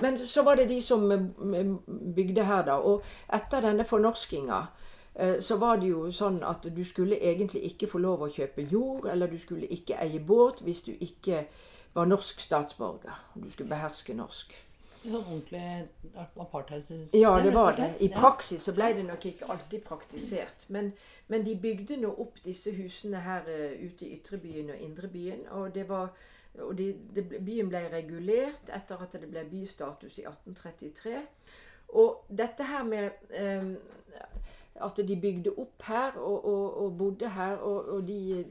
Men 0.00 0.18
så 0.18 0.42
var 0.42 0.56
det 0.56 0.68
de 0.68 0.82
som 0.82 1.12
eh, 1.12 1.74
bygde 2.16 2.44
her, 2.44 2.64
da. 2.66 2.76
Og 2.80 3.04
etter 3.32 3.60
denne 3.64 3.84
fornorskinga 3.84 4.66
så 5.12 5.58
var 5.60 5.76
det 5.76 5.90
jo 5.90 6.06
sånn 6.14 6.38
at 6.48 6.64
du 6.72 6.84
skulle 6.88 7.18
egentlig 7.20 7.60
ikke 7.68 7.90
få 7.90 7.98
lov 8.00 8.22
å 8.24 8.30
kjøpe 8.32 8.64
jord, 8.70 9.04
eller 9.12 9.28
du 9.28 9.36
skulle 9.38 9.68
ikke 9.68 9.98
eie 10.00 10.20
båt 10.24 10.62
hvis 10.64 10.80
du 10.86 10.94
ikke 10.94 11.42
var 11.92 12.08
norsk 12.08 12.40
statsborger. 12.40 13.18
Du 13.34 13.50
skulle 13.50 13.68
beherske 13.68 14.16
norsk. 14.16 14.54
Sånn 15.02 15.18
ordentlig 15.18 15.62
apartheid? 16.38 16.86
Ja, 17.18 17.32
det 17.42 17.50
var 17.54 17.74
det. 17.74 17.88
I 18.06 18.08
praksis 18.14 18.62
så 18.62 18.74
ble 18.76 18.92
det 18.94 19.02
nok 19.08 19.24
ikke 19.26 19.48
alltid 19.50 19.82
praktisert. 19.84 20.68
Men, 20.70 20.92
men 21.26 21.42
de 21.46 21.56
bygde 21.58 21.98
nå 21.98 22.12
opp 22.22 22.38
disse 22.44 22.70
husene 22.76 23.22
her 23.24 23.48
uh, 23.50 23.72
ute 23.82 24.06
i 24.06 24.12
ytrebyen 24.20 24.70
og 24.70 24.84
indrebyen. 24.86 25.42
Og, 25.58 25.72
det 25.74 25.88
var, 25.90 26.12
og 26.60 26.76
de, 26.78 26.92
de, 27.16 27.26
byen 27.34 27.72
ble 27.72 27.82
regulert 27.90 28.70
etter 28.70 29.02
at 29.02 29.18
det 29.18 29.30
ble 29.32 29.42
bystatus 29.50 30.20
i 30.22 30.28
1833. 30.28 31.18
Og 31.98 32.22
dette 32.30 32.64
her 32.70 32.86
med 32.86 33.26
um, 33.42 33.74
at 34.80 34.96
de 35.08 35.16
bygde 35.20 35.52
opp 35.58 35.82
her 35.82 36.16
og, 36.16 36.44
og, 36.44 36.84
og 36.84 36.98
bodde 36.98 37.28
her. 37.28 37.56
Og, 37.56 37.88
og 37.88 38.08
de, 38.08 38.44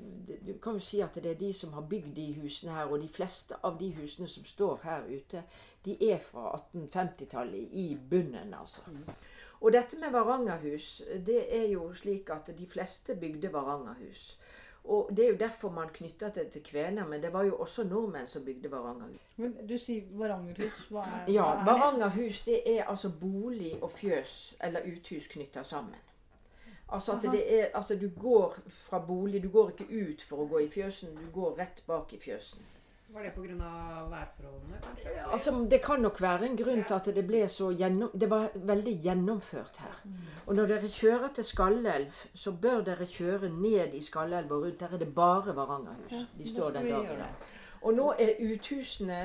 Du 0.47 0.53
kan 0.63 0.73
jo 0.73 0.79
si 0.79 1.01
at 1.01 1.15
det 1.15 1.31
er 1.31 1.39
de 1.39 1.53
som 1.53 1.73
har 1.73 1.81
bygd 1.81 2.15
de 2.15 2.33
husene 2.41 2.71
her. 2.71 2.85
Og 2.85 3.01
de 3.01 3.09
fleste 3.09 3.55
av 3.63 3.79
de 3.79 3.91
husene 3.95 4.27
som 4.27 4.45
står 4.45 4.79
her 4.83 5.07
ute, 5.09 5.43
de 5.85 5.97
er 6.11 6.19
fra 6.19 6.55
1850-tallet 6.75 7.69
i 7.71 7.97
bunnen, 8.09 8.53
altså. 8.53 8.81
Og 9.61 9.73
dette 9.73 9.97
med 9.97 10.09
Varangerhus, 10.11 11.01
det 11.25 11.45
er 11.57 11.67
jo 11.69 11.93
slik 11.93 12.29
at 12.29 12.49
de 12.57 12.65
fleste 12.65 13.15
bygde 13.15 13.53
Varangerhus. 13.53 14.37
Og 14.83 15.09
Det 15.13 15.25
er 15.25 15.29
jo 15.29 15.37
derfor 15.37 15.69
man 15.69 15.89
knytta 15.93 16.29
det 16.29 16.47
til 16.47 16.63
kvener, 16.63 17.07
men 17.07 17.21
det 17.21 17.33
var 17.33 17.43
jo 17.43 17.55
også 17.55 17.83
nordmenn 17.83 18.27
som 18.27 18.45
bygde 18.45 18.71
Varangerhus. 18.71 19.29
Men 19.37 19.67
Du 19.69 19.77
sier 19.77 20.03
Varangerhus. 20.11 20.87
Hva 20.89 21.03
er, 21.05 21.31
ja, 21.31 21.43
hva 21.43 21.51
er 21.53 21.59
det? 21.59 21.65
Varangerhus 21.67 22.41
det 22.41 22.77
er 22.77 22.83
altså 22.83 23.11
bolig 23.21 23.75
og 23.83 23.91
fjøs 23.91 24.55
eller 24.63 24.81
uthus 24.93 25.27
knytta 25.27 25.63
sammen. 25.63 25.99
Altså 26.91 27.15
at 27.15 27.23
det 27.31 27.41
er, 27.59 27.65
altså 27.73 27.95
du 27.95 28.09
går 28.19 28.57
fra 28.67 28.99
bolig 28.99 29.43
Du 29.43 29.49
går 29.49 29.69
ikke 29.71 29.87
ut 29.87 30.21
for 30.27 30.43
å 30.43 30.47
gå 30.51 30.65
i 30.65 30.69
fjøsen, 30.71 31.15
du 31.15 31.29
går 31.33 31.55
rett 31.59 31.83
bak 31.87 32.13
i 32.13 32.19
fjøsen. 32.19 32.67
Var 33.11 33.23
det 33.23 33.31
pga. 33.35 33.69
værforholdene, 34.09 34.77
kanskje? 34.83 35.31
Altså, 35.31 35.67
Det 35.71 35.81
kan 35.83 35.99
nok 35.99 36.21
være 36.21 36.45
en 36.45 36.57
grunn 36.57 36.83
til 36.83 36.93
at 36.93 37.09
det 37.15 37.27
ble 37.27 37.41
så 37.49 37.71
gjennom... 37.71 38.11
Det 38.15 38.29
var 38.29 38.47
veldig 38.55 38.93
gjennomført 39.03 39.77
her. 39.83 39.97
Mm. 40.03 40.29
Og 40.45 40.55
når 40.55 40.67
dere 40.67 40.89
kjører 40.89 41.33
til 41.35 41.43
Skallelv, 41.43 42.21
så 42.33 42.51
bør 42.51 42.85
dere 42.87 43.05
kjøre 43.05 43.49
ned 43.49 43.93
i 43.93 44.01
Skallelv 44.03 44.51
og 44.51 44.63
rundt. 44.63 44.79
Der 44.79 44.95
er 44.95 45.03
det 45.03 45.13
bare 45.15 45.55
Varangerhus. 45.55 46.27
De 46.37 46.49
står 46.49 46.69
den 46.77 46.87
dagen 46.87 47.19
der. 47.19 47.51
Og 47.81 47.95
nå 47.97 48.11
er 48.19 48.37
uthusene 48.45 49.19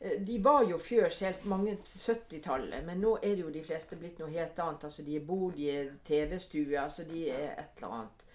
eh, 0.00 0.20
De 0.26 0.38
var 0.44 0.62
jo 0.70 0.78
fjøs 0.78 1.18
helt 1.26 1.44
mange 1.44 1.76
70-tallet, 1.82 2.84
men 2.86 3.00
nå 3.02 3.16
er 3.22 3.34
det 3.34 3.42
jo 3.44 3.54
de 3.54 3.64
fleste 3.66 3.98
blitt 3.98 4.20
noe 4.22 4.30
helt 4.30 4.58
annet. 4.62 4.84
Altså 4.88 5.02
De 5.02 5.16
er 5.16 5.26
bod, 5.26 5.52
de 5.56 5.70
er 5.70 5.90
TV-stuer, 6.06 6.80
altså 6.82 7.04
de 7.08 7.28
er 7.30 7.56
et 7.58 7.82
eller 7.82 8.00
annet. 8.00 8.26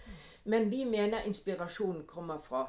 Men 0.44 0.72
vi 0.72 0.84
mener 0.86 1.28
inspirasjonen 1.30 2.04
kommer 2.08 2.42
fra 2.44 2.66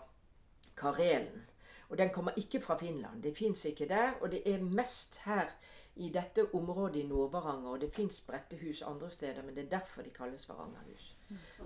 Karelen. 0.76 1.48
Og 1.88 1.98
den 1.98 2.10
kommer 2.10 2.32
ikke 2.36 2.60
fra 2.60 2.76
Finland. 2.76 3.22
Det 3.22 3.36
fins 3.36 3.64
ikke 3.64 3.88
der. 3.88 4.12
Og 4.20 4.30
det 4.30 4.42
er 4.46 4.62
mest 4.62 5.20
her 5.24 5.50
i 5.96 6.08
dette 6.08 6.46
området 6.54 6.96
i 6.96 7.06
Nord-Varanger. 7.06 7.68
Og 7.68 7.80
det 7.80 7.90
fins 7.92 8.20
brettehus 8.20 8.82
andre 8.82 9.10
steder, 9.10 9.42
men 9.42 9.56
det 9.56 9.64
er 9.64 9.78
derfor 9.78 10.02
de 10.02 10.10
kalles 10.10 10.48
Varangerhus. 10.48 11.16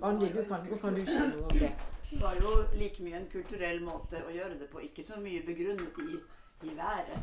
Andi, 0.03 0.33
du 0.33 0.45
kan, 0.49 0.67
kan 0.81 0.95
du 0.95 1.07
si 1.07 1.23
noe 1.37 1.45
om 1.45 1.59
det? 1.59 1.71
Var 2.11 2.35
jo 2.41 2.65
like 2.79 3.03
mye 3.03 3.19
en 3.19 3.29
kulturell 3.31 3.81
måte 3.83 4.21
å 4.23 4.33
gjøre 4.33 4.59
det 4.61 4.69
på. 4.71 4.81
Ikke 4.87 5.05
så 5.05 5.19
mye 5.21 5.43
begrunnet 5.47 6.01
i, 6.07 6.21
i 6.69 6.75
været. 6.79 7.19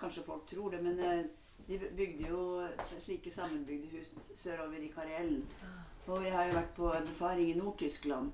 Kanskje 0.00 0.24
folk 0.26 0.48
tror 0.50 0.74
det, 0.74 0.80
men 0.82 0.98
eh, 0.98 1.26
de 1.68 1.78
bygde 1.78 2.28
jo 2.28 2.40
slike 3.04 3.30
sammenbygde 3.30 3.92
hus 3.94 4.10
sørover 4.34 4.82
i 4.82 4.90
Karelen. 4.92 5.44
Og 6.08 6.26
jeg 6.26 6.34
har 6.34 6.50
jo 6.50 6.56
vært 6.58 6.74
på 6.76 6.90
befaring 7.06 7.52
i 7.52 7.56
Nord-Tyskland. 7.58 8.32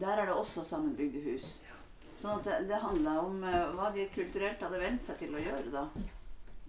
Der 0.00 0.16
er 0.16 0.26
det 0.26 0.34
også 0.34 0.64
sammenbygde 0.64 1.22
hus. 1.28 1.54
Sånn 2.16 2.40
at 2.40 2.48
det, 2.48 2.58
det 2.72 2.80
handla 2.82 3.18
om 3.22 3.44
uh, 3.44 3.70
hva 3.76 3.92
de 3.94 4.08
kulturelt 4.14 4.60
hadde 4.62 4.80
vent 4.80 5.06
seg 5.06 5.20
til 5.22 5.36
å 5.36 5.42
gjøre, 5.42 5.70
da. 5.72 5.86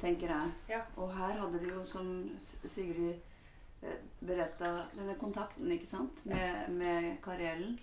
Tenker 0.03 0.31
jeg. 0.35 0.83
Og 0.99 1.13
her 1.15 1.37
hadde 1.39 1.61
de 1.63 1.71
jo, 1.71 1.83
som 1.87 2.09
Sigrid 2.43 3.15
Eh, 3.15 3.32
beretta 4.23 4.71
denne 4.93 5.15
kontakten 5.19 5.71
ikke 5.71 5.87
sant, 5.87 6.23
med, 6.25 6.69
med 6.69 7.09
Karelen. 7.23 7.75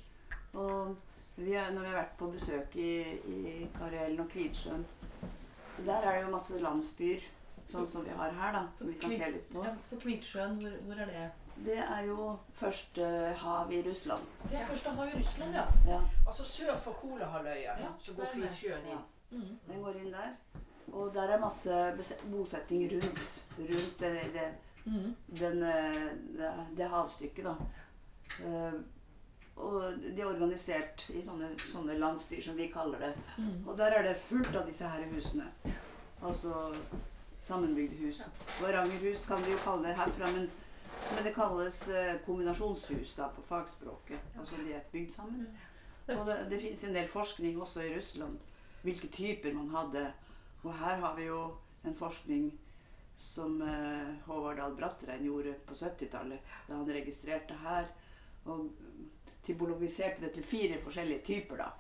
Og 0.53 0.97
vi 1.37 1.53
er, 1.55 1.71
når 1.73 1.85
vi 1.85 1.91
har 1.93 1.99
vært 2.01 2.17
på 2.21 2.31
besøk 2.35 2.77
i, 2.77 2.95
i 3.33 3.43
Karelen 3.77 4.21
og 4.21 4.29
Kvitsjøen 4.33 4.83
Der 5.87 6.03
er 6.03 6.17
det 6.17 6.25
jo 6.25 6.33
masse 6.35 6.59
landsbyer, 6.61 7.23
sånn 7.71 7.87
som 7.89 8.05
vi 8.05 8.17
har 8.17 8.35
her, 8.37 8.57
da, 8.57 8.65
som 8.77 8.91
vi 8.91 8.97
kan 9.01 9.15
se 9.15 9.31
litt 9.33 9.47
på. 9.53 9.63
Ja, 9.65 9.77
for 9.89 10.03
Kvitsjøen, 10.03 10.59
hvor, 10.61 10.75
hvor, 10.89 11.01
er 11.01 11.13
det? 11.13 11.29
Det 11.65 11.79
er 11.81 12.03
jo 12.09 12.27
første 12.57 13.07
hav 13.41 13.73
i 13.73 13.81
Russland. 13.87 14.27
Det 14.51 14.59
er 14.61 14.69
første 14.69 14.93
hav 14.97 15.09
i 15.09 15.17
Russland, 15.17 15.57
ja. 15.57 15.65
ja. 15.89 16.01
Altså 16.27 16.45
sør 16.49 16.77
for 16.85 17.01
Kolahalvøya. 17.01 17.79
Ja, 17.81 17.93
så 18.05 18.17
går 18.19 18.35
Kvitsjøen 18.35 18.91
inn. 18.93 19.07
Mm. 19.31 19.55
Den 19.69 19.85
går 19.85 20.01
inn 20.03 20.13
der. 20.13 20.35
Og 20.91 21.15
der 21.15 21.33
er 21.37 21.41
masse 21.41 21.81
bosetting 22.33 22.89
rundt, 22.93 23.25
rundt 23.59 24.01
det, 24.01 24.13
det 24.35 24.49
Mm. 24.85 25.15
Den, 25.41 25.63
eh, 25.63 26.07
det, 26.39 26.51
det, 26.77 26.89
havstykket, 26.89 27.45
da. 27.45 27.55
Uh, 28.47 28.81
og 29.61 29.83
de 30.01 30.21
er 30.23 30.29
organisert 30.29 31.03
i 31.13 31.21
sånne, 31.23 31.51
sånne, 31.59 31.99
landsbyer, 31.99 32.43
som 32.45 32.57
vi 32.57 32.71
kaller 32.73 33.03
det. 33.03 33.11
Mm. 33.37 33.67
Og 33.69 33.75
der 33.79 33.97
er 33.99 34.07
det 34.07 34.21
fullt 34.29 34.55
av 34.57 34.69
disse 34.69 34.89
her 34.89 35.05
husene. 35.11 35.51
Altså 36.23 36.71
sammenbygde 37.41 37.99
hus. 38.01 38.23
Varangerhus 38.61 39.27
kan 39.29 39.43
vi 39.45 39.53
jo 39.53 39.61
kalle 39.65 39.89
det 39.89 39.99
herfra, 39.99 40.31
men, 40.37 40.47
men 41.11 41.27
det 41.27 41.35
kalles 41.37 41.83
uh, 41.91 42.15
kombinasjonshus 42.25 43.17
da, 43.19 43.29
på 43.35 43.45
fagspråket. 43.49 44.33
Altså 44.39 44.63
de 44.63 44.73
er 44.79 44.89
bygd 44.93 45.13
sammen. 45.19 45.51
Og 46.11 46.25
det, 46.27 46.39
det 46.51 46.63
fins 46.63 46.87
en 46.87 46.97
del 46.97 47.11
forskning 47.11 47.61
også 47.61 47.85
i 47.85 47.93
Russland 47.97 48.39
hvilke 48.83 49.09
typer 49.13 49.55
man 49.55 49.71
hadde. 49.75 50.13
Og 50.63 50.75
her 50.75 50.97
har 51.01 51.17
vi 51.17 51.29
jo 51.29 51.43
en 51.85 51.97
forskning 51.97 52.53
som 53.21 53.63
eh, 53.63 54.15
Håvard 54.27 54.57
Dahl 54.57 54.75
Brattrein 54.75 55.25
gjorde 55.25 55.53
på 55.67 55.75
70-tallet. 55.75 56.41
Da 56.67 56.75
han 56.75 56.93
registrerte 56.93 57.59
her 57.61 57.91
og 58.49 58.71
typologiserte 59.45 60.25
det 60.25 60.33
til 60.39 60.45
fire 60.45 60.81
forskjellige 60.81 61.25
typer. 61.25 61.57
da. 61.57 61.71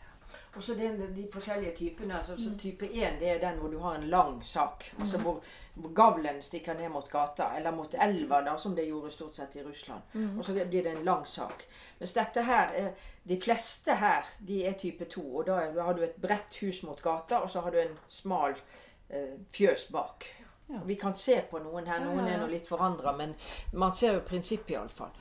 Og 0.55 0.63
så 0.63 0.75
de, 0.75 0.91
de 1.17 1.25
forskjellige 1.33 1.73
typene. 1.77 2.19
Altså, 2.19 2.37
så 2.37 2.51
Type 2.59 2.87
1 2.87 3.17
det 3.21 3.31
er 3.31 3.41
den 3.41 3.59
hvor 3.59 3.71
du 3.73 3.79
har 3.79 3.97
en 3.97 4.09
lang 4.11 4.43
sak. 4.45 4.85
Mm. 4.93 5.03
Altså 5.03 5.19
hvor, 5.19 5.41
hvor, 5.75 5.93
gavlen 5.95 6.43
stikker 6.43 6.75
ned 6.75 6.89
mot 6.89 7.09
gata, 7.11 7.49
eller 7.57 7.75
mot 7.75 7.95
elva, 7.95 8.43
da, 8.45 8.57
som 8.59 8.77
det 8.77 8.85
gjorde 8.89 9.11
stort 9.15 9.37
sett 9.37 9.57
i 9.57 9.65
Russland. 9.65 10.03
Mm. 10.13 10.39
Og 10.39 10.45
så 10.45 10.53
blir 10.53 10.83
det 10.83 10.93
en 10.93 11.05
lang 11.05 11.27
sak. 11.27 11.65
Mens 11.99 12.13
dette 12.13 12.43
her, 12.43 12.93
de 13.23 13.41
fleste 13.41 13.95
her 13.95 14.29
de 14.39 14.61
er 14.67 14.77
type 14.79 15.05
2. 15.05 15.25
Og 15.37 15.47
da 15.47 15.59
har 15.81 15.95
du 15.95 16.05
et 16.05 16.21
bredt 16.21 16.61
hus 16.61 16.83
mot 16.83 17.03
gata, 17.03 17.41
og 17.41 17.51
så 17.51 17.65
har 17.65 17.71
du 17.71 17.81
en 17.81 17.97
smal 18.09 18.61
eh, 19.09 19.39
fjøs 19.57 19.89
bak. 19.91 20.29
Ja. 20.71 20.81
Vi 20.87 20.95
kan 20.97 21.15
se 21.15 21.41
på 21.51 21.59
noen 21.59 21.87
her. 21.87 22.03
Noen 22.05 22.29
er 22.29 22.39
nå 22.41 22.47
litt 22.51 22.69
forandra, 22.69 23.13
men 23.17 23.35
man 23.73 23.95
ser 23.95 24.19
jo 24.19 24.27
prinsippet 24.27 24.77
iallfall. 24.77 25.15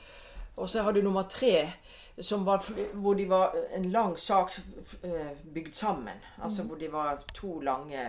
Og 0.60 0.68
så 0.70 0.82
har 0.82 0.92
du 0.92 1.02
nummer 1.02 1.22
tre, 1.22 1.72
var, 2.16 2.66
hvor 2.92 3.14
de 3.14 3.24
var 3.28 3.54
en 3.74 3.90
lang 3.90 4.18
sak 4.18 4.58
eh, 5.02 5.32
bygd 5.54 5.74
sammen. 5.74 6.20
Altså 6.42 6.62
mm. 6.62 6.68
hvor 6.68 6.76
de 6.76 6.92
var 6.92 7.22
to 7.34 7.60
lange 7.60 8.04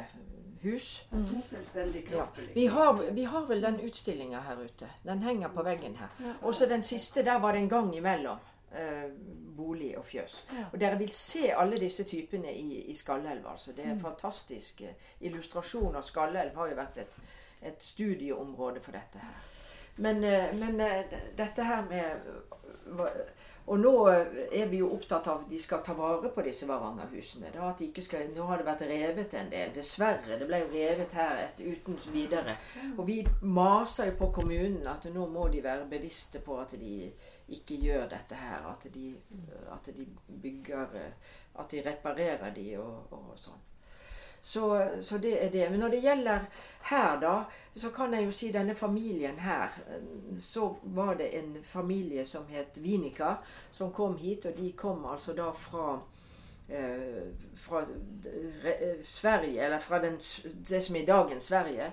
hus. 0.62 1.08
Mm. 1.12 1.28
To 1.30 1.42
selvstendige 1.48 2.06
kropper. 2.06 2.42
Liksom. 2.42 2.54
Vi, 2.56 2.66
har, 2.66 2.94
vi, 3.12 3.24
har, 3.24 3.46
vel 3.46 3.62
den 3.62 3.80
utstillinga 3.80 4.40
her 4.40 4.64
ute. 4.64 4.90
Den 5.04 5.22
henger 5.22 5.48
på 5.48 5.64
veggen 5.64 5.96
her. 5.96 6.36
Og 6.42 6.56
så 6.56 6.66
den 6.66 6.84
siste, 6.84 7.26
der 7.26 7.40
var 7.40 7.52
det 7.52 7.62
en 7.62 7.70
gang 7.70 7.96
imellom. 7.96 8.38
Eh, 8.72 9.12
bolig 9.58 9.98
og 9.98 10.06
fjøs. 10.06 10.46
Ja. 10.52 10.66
Og 10.74 10.80
dere 10.80 10.98
vil 10.98 11.10
se 11.14 11.50
alle 11.52 11.78
disse 11.78 12.04
typene 12.08 12.54
i, 12.54 12.86
i 12.92 12.96
Skallelv. 12.96 13.48
Altså. 13.52 13.72
Det 13.72 13.86
er 13.86 13.94
mm. 13.94 14.00
fantastisk. 14.00 14.82
Illustrasjon 15.20 15.96
av 15.96 16.06
Skallelv 16.08 16.56
har 16.56 16.72
jo 16.72 16.78
vært 16.80 17.02
et, 17.04 17.18
et 17.62 17.84
studieområde 17.84 18.80
for 18.80 18.96
dette 18.96 19.20
her. 19.20 19.42
Men, 19.96 20.24
eh, 20.24 20.54
men, 20.56 20.80
eh, 20.80 21.04
dette 21.36 21.64
her 21.64 21.84
med 21.90 22.22
Og 23.66 23.80
nå 23.80 23.92
er 24.08 24.66
vi 24.68 24.80
jo 24.80 24.88
opptatt 24.96 25.28
av 25.30 25.44
at 25.44 25.50
de 25.52 25.60
skal 25.60 25.84
ta 25.86 25.94
vare 25.94 26.32
på 26.34 26.42
disse 26.44 26.66
Varangerhusene. 26.68 27.52
nå 28.36 28.46
har 28.48 28.58
det 28.58 28.66
vært 28.66 28.82
revet 28.90 29.34
en 29.34 29.50
del. 29.50 29.70
Dessverre. 29.76 30.40
Det 30.40 30.48
ble 30.48 30.60
jo 30.60 30.72
revet 30.74 31.12
her 31.12 31.38
et, 31.38 31.62
uten 31.62 32.00
videre. 32.14 32.58
Og 32.98 33.08
vi 33.08 33.28
maser 33.42 34.06
jo 34.06 34.18
på 34.18 34.32
kommunen 34.32 34.88
at 34.88 35.06
nå 35.14 35.28
må 35.28 35.48
de 35.48 35.62
være 35.64 35.88
bevisste 35.90 36.40
på 36.40 36.58
at 36.60 36.72
de 36.72 37.12
ikke 37.58 37.80
gjør 37.82 38.08
dette 38.12 38.36
her. 38.36 38.68
At 38.72 38.88
de, 38.94 39.16
at 39.72 39.92
de 39.98 40.08
bygger 40.42 40.96
At 41.60 41.72
de 41.72 41.84
reparerer 41.86 42.54
de 42.56 42.78
og, 42.80 43.12
og 43.12 43.36
sånn. 43.36 43.60
Så, 44.44 44.88
så, 45.02 45.18
det 45.18 45.46
er 45.46 45.52
det. 45.54 45.70
Men 45.70 45.80
når 45.80 45.90
det 45.90 46.00
gjelder 46.02 46.46
her, 46.90 47.20
da, 47.22 47.34
så 47.78 47.92
kan 47.94 48.14
jeg 48.14 48.26
jo 48.26 48.32
si 48.34 48.50
denne 48.52 48.76
familien 48.76 49.38
her. 49.40 49.76
Så 50.38 50.76
var 50.84 51.14
det 51.20 51.30
en 51.38 51.60
familie 51.64 52.26
som 52.26 52.48
het 52.50 52.80
Vinica, 52.82 53.36
som 53.72 53.94
kom 53.94 54.18
hit. 54.18 54.46
Og 54.50 54.58
de 54.58 54.72
kom 54.74 55.06
altså 55.06 55.38
da 55.38 55.52
fra 55.54 56.00
eh, 56.70 57.30
fra 57.56 57.84
Sverige, 59.04 59.62
eller 59.62 59.80
fra 59.80 60.02
den, 60.02 60.18
det 60.70 60.84
som 60.84 60.96
er 60.96 61.04
i 61.04 61.06
dagens 61.06 61.44
Sverige 61.44 61.92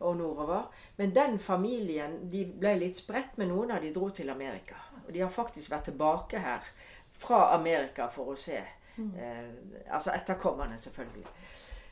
og 0.00 0.16
nordover. 0.16 0.72
Men 0.96 1.14
den 1.14 1.38
familien 1.38 2.30
de 2.30 2.46
ble 2.60 2.78
litt 2.80 2.96
spredt, 2.96 3.36
men 3.36 3.52
noen 3.52 3.76
av 3.76 3.84
de 3.84 3.92
dro 3.92 4.08
til 4.08 4.30
Amerika. 4.32 4.80
Og 5.10 5.14
de 5.14 5.20
har 5.20 5.28
faktisk 5.34 5.70
vært 5.70 5.88
tilbake 5.90 6.38
her 6.38 6.66
fra 7.10 7.54
Amerika 7.54 8.04
for 8.14 8.30
å 8.30 8.36
se. 8.38 8.60
Mm. 8.94 9.08
Eh, 9.18 9.94
altså 9.94 10.12
etterkommerne, 10.14 10.76
selvfølgelig. 10.78 11.24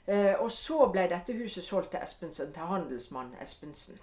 Eh, 0.07 0.35
og 0.39 0.53
så 0.55 0.85
ble 0.93 1.09
dette 1.11 1.35
huset 1.35 1.65
solgt 1.67 1.91
til 1.91 2.05
Espensen, 2.05 2.53
til 2.55 2.69
handelsmann 2.71 3.33
Espensen. 3.43 3.99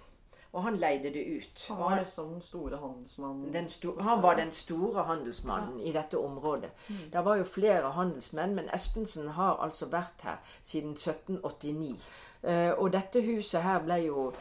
Og 0.52 0.66
han 0.66 0.76
leide 0.76 1.14
det 1.14 1.22
ut. 1.24 1.62
Han 1.68 1.78
var 1.78 1.94
liksom 1.98 2.28
den 2.34 2.42
store 2.44 2.76
handelsmannen. 2.76 3.52
den 3.52 3.68
sto, 3.68 3.94
han 4.00 4.22
var 4.22 4.36
den 4.36 4.52
store 4.52 5.04
handelsmannen 5.04 5.80
i 5.80 5.92
dette 5.92 6.18
området. 6.18 6.70
Det 7.12 7.24
var 7.24 7.36
jo 7.36 7.44
flere 7.44 7.92
handelsmenn, 7.92 8.54
men 8.54 8.68
Espensen 8.74 9.28
har 9.28 9.56
altså 9.64 9.86
vært 9.86 10.22
her 10.22 10.36
siden 10.62 10.90
1789. 10.90 12.04
Eh, 12.42 12.72
og 12.72 12.92
dette 12.92 13.24
huset 13.24 13.62
her 13.62 13.80
ble 13.80 13.94
jo 13.94 14.32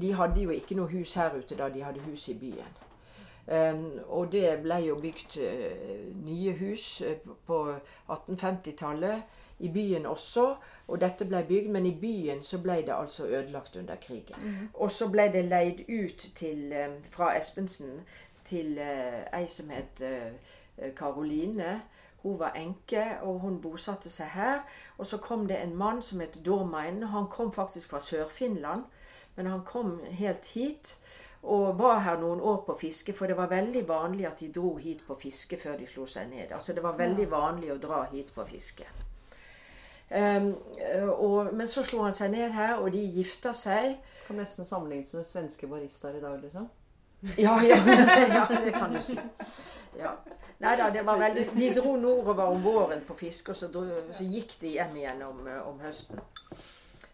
De 0.00 0.14
hadde 0.14 0.40
jo 0.40 0.50
ikke 0.50 0.74
noe 0.74 0.88
hus 0.88 1.14
her 1.14 1.36
ute 1.36 1.56
da 1.56 1.68
de 1.68 1.84
hadde 1.84 2.00
hus 2.00 2.28
i 2.28 2.34
byen. 2.34 2.80
Um, 3.46 3.98
og 4.06 4.32
det 4.32 4.60
ble 4.62 4.76
jo 4.84 4.94
bygd 5.02 5.36
eh, 5.42 6.02
nye 6.22 6.52
hus 6.60 7.00
eh, 7.02 7.16
på 7.46 7.56
1850-tallet. 8.08 9.22
I 9.58 9.68
byen 9.68 10.06
også. 10.06 10.44
Og 10.88 11.00
dette 11.00 11.26
ble 11.26 11.42
bygd, 11.48 11.70
men 11.74 11.86
i 11.86 11.94
byen 11.98 12.42
så 12.42 12.60
ble 12.62 12.80
det 12.86 12.94
altså 12.94 13.26
ødelagt 13.26 13.76
under 13.76 13.96
krigen. 13.96 14.70
Og 14.74 14.90
så 14.90 15.08
ble 15.10 15.26
det 15.32 15.44
leid 15.44 15.82
ut 15.88 16.26
til, 16.34 16.72
eh, 16.72 16.94
fra 17.10 17.32
Espensen 17.38 18.00
til 18.44 18.78
eh, 18.78 19.26
ei 19.34 19.46
som 19.46 19.70
het 19.70 20.02
Karoline. 20.96 21.80
Hun 22.22 22.38
var 22.38 22.54
enke, 22.54 23.18
og 23.22 23.40
hun 23.40 23.60
bosatte 23.60 24.10
seg 24.10 24.26
her. 24.26 24.62
Og 24.98 25.06
så 25.06 25.18
kom 25.18 25.48
det 25.48 25.58
en 25.62 25.76
mann 25.76 26.02
som 26.02 26.20
het 26.20 26.38
Dormain. 26.46 27.02
Han 27.02 27.26
kom 27.30 27.52
faktisk 27.52 27.90
fra 27.90 28.00
Sør-Finland, 28.00 28.84
men 29.36 29.46
han 29.46 29.64
kom 29.66 30.00
helt 30.10 30.46
hit. 30.46 30.98
Og 31.42 31.78
var 31.78 31.98
her 32.06 32.20
noen 32.20 32.40
år 32.40 32.60
på 32.66 32.76
fiske, 32.78 33.12
for 33.12 33.26
det 33.26 33.36
var 33.36 33.50
veldig 33.50 33.82
vanlig 33.88 34.28
at 34.28 34.38
de 34.40 34.50
dro 34.54 34.76
hit 34.78 35.00
på 35.06 35.16
fiske 35.18 35.58
før 35.58 35.80
de 35.80 35.88
slo 35.90 36.06
seg 36.06 36.28
ned. 36.30 36.52
Altså 36.54 36.72
Det 36.72 36.82
var 36.82 36.98
veldig 36.98 37.30
vanlig 37.30 37.72
å 37.72 37.80
dra 37.82 38.04
hit 38.12 38.30
på 38.34 38.44
fiske. 38.46 38.86
Um, 40.12 40.52
og, 41.16 41.54
men 41.56 41.68
så 41.68 41.82
slo 41.82 42.02
han 42.04 42.14
seg 42.14 42.30
ned 42.34 42.52
her, 42.52 42.76
og 42.78 42.92
de 42.92 43.00
gifta 43.16 43.54
seg. 43.56 43.96
Kan 44.26 44.38
nesten 44.38 44.68
sammenlignes 44.68 45.14
med 45.16 45.26
svenske 45.26 45.66
baristaer 45.66 46.20
i 46.20 46.22
dag, 46.22 46.38
liksom. 46.42 46.68
Ja, 47.38 47.56
ja, 47.64 47.76
ja, 48.36 48.46
det 48.64 48.72
kan 48.72 48.94
du 48.94 49.02
si. 49.02 49.18
Ja. 49.98 50.16
Nei 50.62 50.76
da, 50.78 50.88
det 50.90 51.02
var 51.06 51.18
veldig 51.18 51.44
De 51.54 51.68
dro 51.74 51.96
nordover 51.96 52.50
om 52.50 52.62
våren 52.62 53.02
på 53.06 53.14
fiske, 53.18 53.54
og 53.54 53.58
så, 53.58 53.68
dro, 53.70 53.82
så 54.14 54.26
gikk 54.26 54.56
de 54.60 54.76
hjem 54.76 54.96
igjen 55.00 55.22
om, 55.26 55.42
eh, 55.46 55.60
om 55.68 55.80
høsten. 55.82 56.22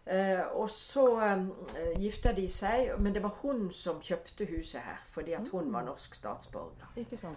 Eh, 0.09 0.41
og 0.57 0.69
så 0.69 1.21
eh, 1.21 2.01
gifta 2.01 2.31
de 2.33 2.47
seg, 2.49 2.95
men 2.97 3.13
det 3.13 3.21
var 3.23 3.35
hun 3.43 3.67
som 3.71 3.99
kjøpte 4.01 4.47
huset 4.49 4.81
her, 4.81 5.03
fordi 5.13 5.35
at 5.37 5.51
hun 5.53 5.73
var 5.73 5.85
norsk 5.85 6.15
statsborger. 6.15 6.87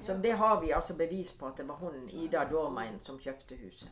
Så 0.00 0.16
det 0.22 0.32
har 0.40 0.60
vi 0.60 0.70
altså 0.70 0.96
bevis 0.96 1.32
på 1.32 1.46
at 1.46 1.60
det 1.60 1.68
var 1.68 1.74
hun, 1.82 2.08
Ida 2.08 2.46
Dormein, 2.50 2.96
som 3.00 3.18
kjøpte 3.20 3.58
huset. 3.60 3.90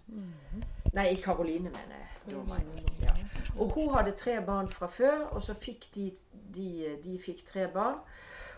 Nei, 0.92 1.14
Karoline, 1.22 1.68
mener 1.68 1.98
jeg. 1.98 2.34
Dormein. 2.34 2.72
Ja. 3.02 3.12
Og 3.58 3.70
hun 3.74 3.92
hadde 3.94 4.16
tre 4.16 4.40
barn 4.46 4.68
fra 4.68 4.86
før, 4.86 5.26
og 5.30 5.42
så 5.42 5.54
fikk 5.54 5.90
de, 5.94 6.10
de, 6.54 6.96
de 7.04 7.18
fikk 7.20 7.44
tre 7.46 7.68
barn. 7.68 8.00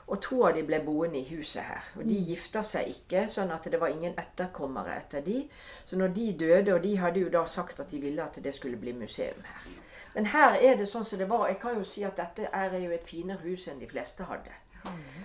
Og 0.06 0.20
to 0.20 0.40
av 0.46 0.56
de 0.56 0.64
ble 0.66 0.80
boende 0.84 1.20
i 1.20 1.28
huset 1.30 1.62
her. 1.62 1.92
Og 1.96 2.04
de 2.08 2.16
gifta 2.26 2.62
seg 2.66 2.90
ikke, 2.90 3.26
sånn 3.30 3.52
at 3.54 3.68
det 3.70 3.80
var 3.80 3.92
ingen 3.94 4.16
etterkommere 4.18 4.96
etter 4.98 5.22
de. 5.24 5.44
Så 5.84 5.96
når 5.96 6.14
de 6.16 6.26
døde, 6.44 6.74
og 6.74 6.82
de 6.82 6.96
hadde 6.98 7.22
jo 7.22 7.30
da 7.32 7.44
sagt 7.46 7.80
at 7.80 7.90
de 7.90 8.00
ville 8.02 8.24
at 8.24 8.40
det 8.42 8.54
skulle 8.54 8.80
bli 8.80 8.92
museum 8.92 9.46
her. 9.46 9.70
Men 10.14 10.26
her 10.34 10.58
er 10.60 10.76
det 10.76 10.88
sånn 10.90 11.06
som 11.08 11.22
det 11.22 11.30
var. 11.30 11.46
Jeg 11.48 11.60
kan 11.62 11.78
jo 11.78 11.86
si 11.88 12.04
at 12.04 12.18
dette 12.18 12.50
er 12.52 12.76
jo 12.78 12.90
et 12.92 13.08
finere 13.08 13.40
hus 13.46 13.68
enn 13.68 13.80
de 13.80 13.88
fleste 13.88 14.26
hadde. 14.28 14.52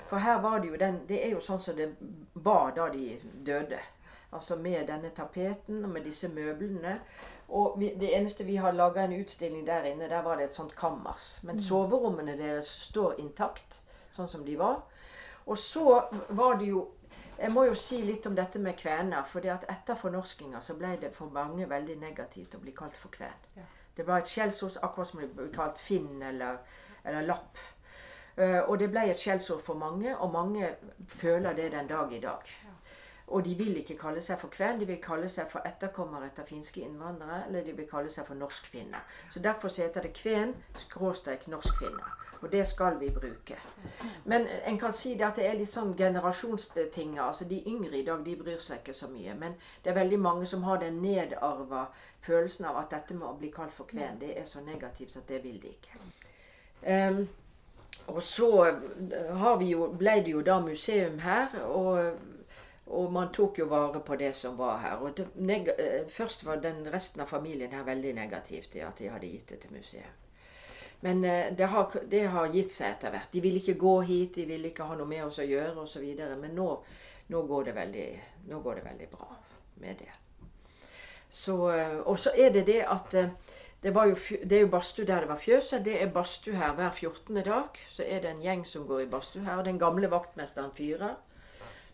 For 0.08 0.22
her 0.22 0.40
var 0.42 0.60
det 0.60 0.68
jo 0.70 0.78
den 0.78 1.00
Det 1.08 1.18
er 1.26 1.32
jo 1.34 1.40
sånn 1.42 1.60
som 1.60 1.76
det 1.76 1.90
var 2.34 2.76
da 2.76 2.90
de 2.94 3.18
døde. 3.46 3.80
Altså 4.32 4.56
med 4.56 4.88
denne 4.88 5.10
tapeten 5.10 5.84
og 5.84 5.90
med 5.90 6.06
disse 6.06 6.28
møblene. 6.30 7.00
Og 7.48 7.80
vi, 7.80 7.94
det 8.00 8.12
eneste 8.16 8.44
vi 8.44 8.56
har 8.56 8.76
laga 8.76 9.06
en 9.06 9.16
utstilling 9.22 9.66
der 9.68 9.88
inne, 9.88 10.10
der 10.10 10.22
var 10.22 10.36
det 10.36 10.50
et 10.50 10.56
sånt 10.56 10.76
kammers. 10.76 11.40
Men 11.44 11.62
soverommene 11.64 12.36
deres 12.38 12.68
står 12.68 13.16
intakt, 13.24 13.82
sånn 14.18 14.30
som 14.32 14.46
de 14.46 14.58
var. 14.60 14.82
Og 15.48 15.58
så 15.58 16.02
var 16.36 16.60
det 16.60 16.72
jo 16.74 16.88
Jeg 17.38 17.54
må 17.54 17.64
jo 17.66 17.74
si 17.78 18.00
litt 18.02 18.26
om 18.26 18.36
dette 18.36 18.60
med 18.60 18.76
kvener. 18.78 19.24
For 19.30 19.46
etter 19.46 19.98
fornorskinga 19.98 20.62
så 20.62 20.74
ble 20.78 20.96
det 21.02 21.12
for 21.14 21.30
mange 21.34 21.68
veldig 21.70 21.96
negativt 22.02 22.56
å 22.58 22.62
bli 22.62 22.74
kalt 22.78 22.98
for 22.98 23.14
kven. 23.14 23.46
Det 23.98 24.06
var 24.06 24.22
et 24.22 24.30
skjellsord 24.30 24.78
akkurat 24.82 25.08
som 25.08 25.22
det 25.22 25.30
ble 25.34 25.48
kalt 25.54 25.78
finn 25.82 26.22
eller, 26.22 26.58
eller 27.04 27.26
lapp. 27.30 27.62
Uh, 28.38 28.62
og 28.70 28.78
det 28.82 28.90
ble 28.94 29.08
et 29.10 29.18
skjellsord 29.18 29.62
for 29.66 29.78
mange, 29.78 30.12
og 30.18 30.34
mange 30.34 30.68
føler 31.10 31.54
det 31.58 31.72
den 31.74 31.88
dag 31.90 32.12
i 32.14 32.20
dag. 32.22 32.52
Og 33.28 33.46
de 33.46 33.56
vil 33.60 33.76
ikke 33.78 33.98
kalle 34.00 34.22
seg 34.24 34.40
for 34.40 34.48
kven, 34.48 34.80
de 34.80 34.86
vil 34.88 35.02
kalle 35.04 35.28
seg 35.30 35.50
for 35.52 35.66
etterkommere 35.68 36.30
etter 36.30 36.46
finske 36.48 36.80
innvandrere, 36.82 37.42
eller 37.48 37.66
de 37.66 37.74
vil 37.76 37.88
kalle 37.90 38.12
seg 38.12 38.24
for 38.28 38.40
norskfinner. 38.40 39.02
Så 39.34 39.42
derfor 39.44 39.74
heter 39.82 40.06
det 40.08 40.14
kven 40.16 40.54
skråstrek 40.80 41.48
norskfinner. 41.52 42.14
Og 42.42 42.52
det 42.52 42.68
skal 42.68 43.00
vi 43.00 43.10
bruke. 43.12 43.58
Men 44.26 44.48
en 44.66 44.80
kan 44.80 44.94
si 44.94 45.16
det 45.18 45.26
at 45.26 45.36
det 45.42 45.48
er 45.48 45.58
litt 45.58 45.72
sånn 45.72 45.92
generasjonsbetinga. 45.98 47.24
Altså 47.26 47.48
de 47.50 47.58
yngre 47.68 47.98
i 47.98 48.06
dag 48.06 48.24
de 48.24 48.36
bryr 48.40 48.62
seg 48.64 48.80
ikke 48.80 48.96
så 48.96 49.10
mye. 49.12 49.34
Men 49.36 49.58
det 49.84 49.92
er 49.92 49.98
veldig 49.98 50.20
mange 50.22 50.46
som 50.46 50.64
har 50.64 50.80
den 50.80 51.02
nedarva 51.02 51.88
følelsen 52.22 52.70
av 52.70 52.78
at 52.84 52.94
dette 52.94 53.18
med 53.18 53.28
å 53.28 53.34
bli 53.42 53.52
kalt 53.52 53.74
for 53.74 53.90
kven, 53.90 54.22
det 54.22 54.38
er 54.38 54.46
så 54.46 54.62
negativt 54.62 55.18
at 55.18 55.28
det 55.28 55.42
vil 55.44 55.60
de 55.64 55.74
ikke. 55.74 56.00
Um, 56.88 57.22
og 58.08 58.24
så 58.24 58.50
har 59.42 59.58
vi 59.60 59.74
jo, 59.74 59.92
ble 59.98 60.20
det 60.24 60.32
jo 60.32 60.42
da 60.46 60.60
museum 60.64 61.20
her. 61.20 61.60
og 61.66 62.37
og 62.88 63.12
man 63.12 63.32
tok 63.34 63.60
jo 63.60 63.66
vare 63.68 64.00
på 64.00 64.16
det 64.16 64.32
som 64.36 64.56
var 64.58 64.78
her. 64.80 65.02
Og 65.04 65.20
eh, 65.20 66.08
først 66.10 66.46
var 66.46 66.62
den 66.64 66.86
resten 66.94 67.22
av 67.22 67.28
familien 67.28 67.74
her 67.76 67.84
veldig 67.84 68.14
negativ 68.16 68.70
til 68.72 68.86
at 68.88 69.00
de 69.00 69.10
hadde 69.12 69.28
gitt 69.28 69.50
det 69.50 69.60
til 69.66 69.76
museet. 69.76 70.24
Men 71.02 71.24
eh, 71.26 71.52
det, 71.58 71.68
har, 71.68 71.92
det 72.08 72.24
har 72.32 72.54
gitt 72.54 72.72
seg 72.74 72.96
etter 72.96 73.12
hvert. 73.12 73.32
De 73.32 73.42
ville 73.44 73.60
ikke 73.60 73.80
gå 73.80 74.00
hit, 74.08 74.40
de 74.40 74.48
ville 74.48 74.72
ikke 74.72 74.88
ha 74.88 74.96
noe 74.96 75.10
med 75.10 75.26
oss 75.26 75.42
å 75.44 75.48
gjøre 75.48 75.84
osv. 75.84 76.08
Men 76.40 76.56
nå, 76.56 76.70
nå, 77.28 77.44
går 77.52 77.74
veldig, 77.76 78.08
nå 78.48 78.64
går 78.64 78.80
det 78.80 78.88
veldig 78.88 79.12
bra 79.12 79.30
med 79.84 80.02
det. 80.06 80.16
Eh, 81.28 82.00
og 82.08 82.16
så 82.24 82.34
er 82.40 82.56
det 82.56 82.66
det 82.72 82.82
at 82.88 83.12
det, 83.84 83.94
jo, 83.94 84.16
det 84.48 84.58
er 84.58 84.64
jo 84.64 84.74
badstue 84.74 85.06
der 85.06 85.28
det 85.28 85.30
var 85.30 85.44
fjøs. 85.44 85.76
Det 85.86 86.02
er 86.02 86.14
badstue 86.16 86.56
her 86.56 86.74
hver 86.80 86.92
14. 86.96 87.44
dag. 87.46 87.84
Så 87.92 88.08
er 88.08 88.24
det 88.24 88.32
en 88.32 88.42
gjeng 88.42 88.66
som 88.66 88.88
går 88.88 89.06
i 89.06 89.12
badstue 89.12 89.44
her. 89.44 89.60
og 89.60 89.66
Den 89.66 89.80
gamle 89.80 90.10
vaktmesteren 90.12 90.72
fyrer. 90.72 91.20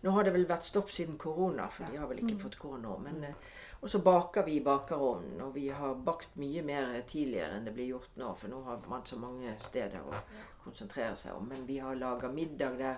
Nå 0.04 0.12
har 0.12 0.26
det 0.28 0.34
vel 0.36 0.48
vært 0.48 0.66
stopp 0.68 0.90
siden 0.92 1.16
korona, 1.18 1.70
for 1.72 1.88
de 1.88 2.00
har 2.02 2.10
vel 2.10 2.20
ikke 2.20 2.42
fått 2.42 2.58
gå 2.60 2.74
nå. 2.78 2.98
Men, 3.06 3.24
eh, 3.24 3.52
og 3.80 3.90
så 3.90 4.02
baker 4.04 4.44
vi 4.44 4.58
i 4.58 4.64
bakerovnen, 4.64 5.42
og 5.42 5.54
vi 5.56 5.70
har 5.72 5.94
bakt 5.96 6.36
mye 6.36 6.64
mer 6.64 6.90
tidligere 7.08 7.56
enn 7.56 7.68
det 7.68 7.74
blir 7.76 7.94
gjort 7.94 8.18
nå. 8.20 8.34
For 8.36 8.52
nå 8.52 8.60
har 8.66 8.82
man 8.92 9.06
så 9.08 9.16
mange 9.20 9.54
steder 9.70 10.04
å 10.04 10.18
konsentrere 10.64 11.16
seg 11.20 11.38
om. 11.38 11.48
Men 11.48 11.64
vi 11.68 11.78
har 11.80 11.96
laga 11.96 12.32
middag 12.32 12.76
der 12.82 12.98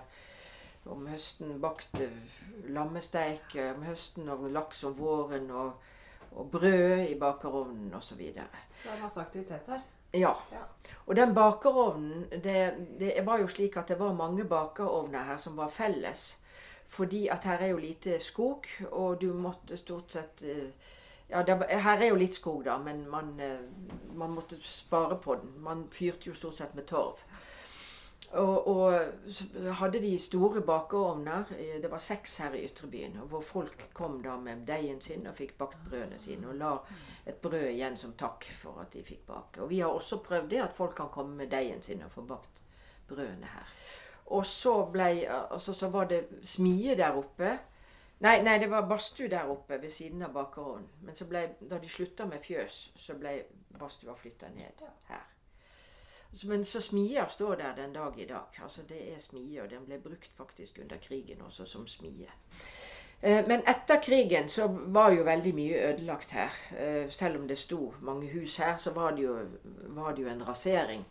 om 0.90 1.06
høsten. 1.06 1.52
Bakt 1.62 2.00
eh, 2.02 2.16
lammesteik 2.74 3.54
eh, 3.54 3.70
om 3.76 3.84
høsten 3.86 4.32
og 4.34 4.48
laks 4.50 4.82
om 4.88 4.96
våren. 4.98 5.50
Og, 5.50 5.92
og 6.36 6.48
brød 6.50 7.04
i 7.06 7.14
bakerovnen 7.20 7.94
osv. 7.94 8.18
Så 8.18 8.24
det 8.24 8.96
er 8.96 9.02
masse 9.02 9.20
aktivitet 9.22 9.70
her. 9.70 9.84
Ja. 10.14 10.32
Ja. 10.50 10.64
Og 11.06 11.16
den 11.16 11.34
bakerovnen 11.34 12.26
det, 12.30 12.74
det 12.98 13.14
var 13.26 13.38
jo 13.38 13.46
slik 13.50 13.76
at 13.76 13.88
det 13.88 13.98
var 13.98 14.18
mange 14.18 14.44
bakerovner 14.44 15.30
her 15.30 15.38
som 15.38 15.56
var 15.56 15.70
felles. 15.70 16.26
Fordi 16.88 17.26
at 17.28 17.44
her 17.44 17.58
er 17.58 17.66
jo 17.72 17.76
lite 17.82 18.18
skog, 18.20 18.66
og 18.90 19.20
du 19.20 19.32
måtte 19.34 19.76
stort 19.76 20.12
sett 20.12 20.42
eh, 20.46 20.68
Ja, 21.28 21.42
det, 21.42 21.56
her 21.82 21.98
er 21.98 22.08
jo 22.12 22.14
litt 22.20 22.36
skog, 22.38 22.60
da, 22.64 22.76
men 22.78 23.08
man, 23.10 23.32
eh, 23.40 23.58
man 24.14 24.30
måtte 24.30 24.56
spare 24.62 25.16
på 25.18 25.34
den. 25.34 25.56
Man 25.60 25.88
fyrte 25.90 26.28
jo 26.30 26.34
stort 26.34 26.56
sett 26.56 26.74
med 26.78 26.86
torv. 26.86 27.18
Og, 28.32 28.68
og 28.68 29.72
hadde 29.80 30.00
de 30.02 30.12
store 30.18 30.60
bakeovner. 30.66 31.44
eh, 31.58 31.80
Det 31.82 31.90
var 31.90 31.98
seks 31.98 32.36
her 32.36 32.54
i 32.54 32.64
Ytrebyen. 32.66 33.18
Hvor 33.30 33.40
folk 33.40 33.88
kom 33.94 34.22
da 34.22 34.36
med 34.36 34.66
deigen 34.66 35.00
sin 35.00 35.26
og 35.26 35.34
fikk 35.34 35.56
bakt 35.58 35.78
brødene 35.88 36.18
sine. 36.18 36.48
Og 36.48 36.54
la 36.54 36.72
et 37.26 37.34
brød 37.42 37.68
igjen 37.72 37.96
som 37.96 38.14
takk 38.18 38.46
for 38.62 38.80
at 38.80 38.92
de 38.94 39.02
fikk 39.02 39.26
bake. 39.26 39.62
Og 39.62 39.70
vi 39.70 39.80
har 39.80 39.88
også 39.90 40.18
prøvd 40.22 40.50
det 40.50 40.62
at 40.62 40.74
folk 40.76 40.94
kan 40.96 41.08
komme 41.12 41.36
med 41.36 41.50
deigen 41.50 41.82
sin 41.82 42.02
og 42.02 42.10
få 42.14 42.22
bakt 42.22 42.62
brødene 43.08 43.46
her. 43.46 43.66
Og 44.26 44.46
så, 44.46 44.84
ble, 44.92 45.08
altså, 45.50 45.72
så 45.74 45.88
var 45.88 46.04
det 46.10 46.24
smie 46.44 46.96
der 46.96 47.14
oppe. 47.16 47.58
Nei, 48.20 48.40
nei, 48.42 48.58
det 48.58 48.70
var 48.70 48.88
badstue 48.88 49.28
der 49.28 49.50
oppe 49.52 49.78
ved 49.82 49.90
siden 49.92 50.22
av 50.22 50.32
bakerovnen. 50.32 50.88
Men 51.04 51.14
ble, 51.28 51.42
da 51.70 51.78
de 51.78 51.88
slutta 51.88 52.26
med 52.26 52.42
fjøs, 52.42 52.92
så 52.96 53.14
ble 53.14 53.42
badstua 53.78 54.14
flytta 54.16 54.48
ned 54.54 54.86
her. 55.10 55.26
Men 56.44 56.64
så 56.64 56.80
smier 56.80 57.28
står 57.30 57.54
der 57.54 57.74
den 57.76 57.92
dag 57.92 58.18
i 58.18 58.26
dag. 58.26 58.58
Altså 58.62 58.82
Det 58.88 58.98
er 59.14 59.20
smie, 59.20 59.62
og 59.62 59.70
den 59.70 59.86
ble 59.86 59.98
brukt 59.98 60.30
faktisk 60.36 60.78
under 60.82 60.96
krigen 60.96 61.40
også 61.46 61.66
som 61.66 61.86
smie. 61.86 62.28
Eh, 63.22 63.46
Men 63.48 63.62
etter 63.68 64.00
krigen 64.02 64.48
så 64.48 64.66
var 64.68 65.10
jo 65.12 65.22
veldig 65.24 65.54
mye 65.54 65.92
ødelagt 65.92 66.30
her. 66.30 66.50
Eh, 66.78 67.10
Selv 67.10 67.40
om 67.40 67.48
det 67.48 67.58
sto 67.58 67.94
mange 68.00 68.28
hus 68.28 68.56
her, 68.56 68.76
så 68.76 68.90
var 68.90 69.10
det 69.10 69.22
jo, 69.22 69.38
var 69.88 70.12
det 70.14 70.22
jo 70.22 70.28
en 70.28 70.48
rasering. 70.48 71.04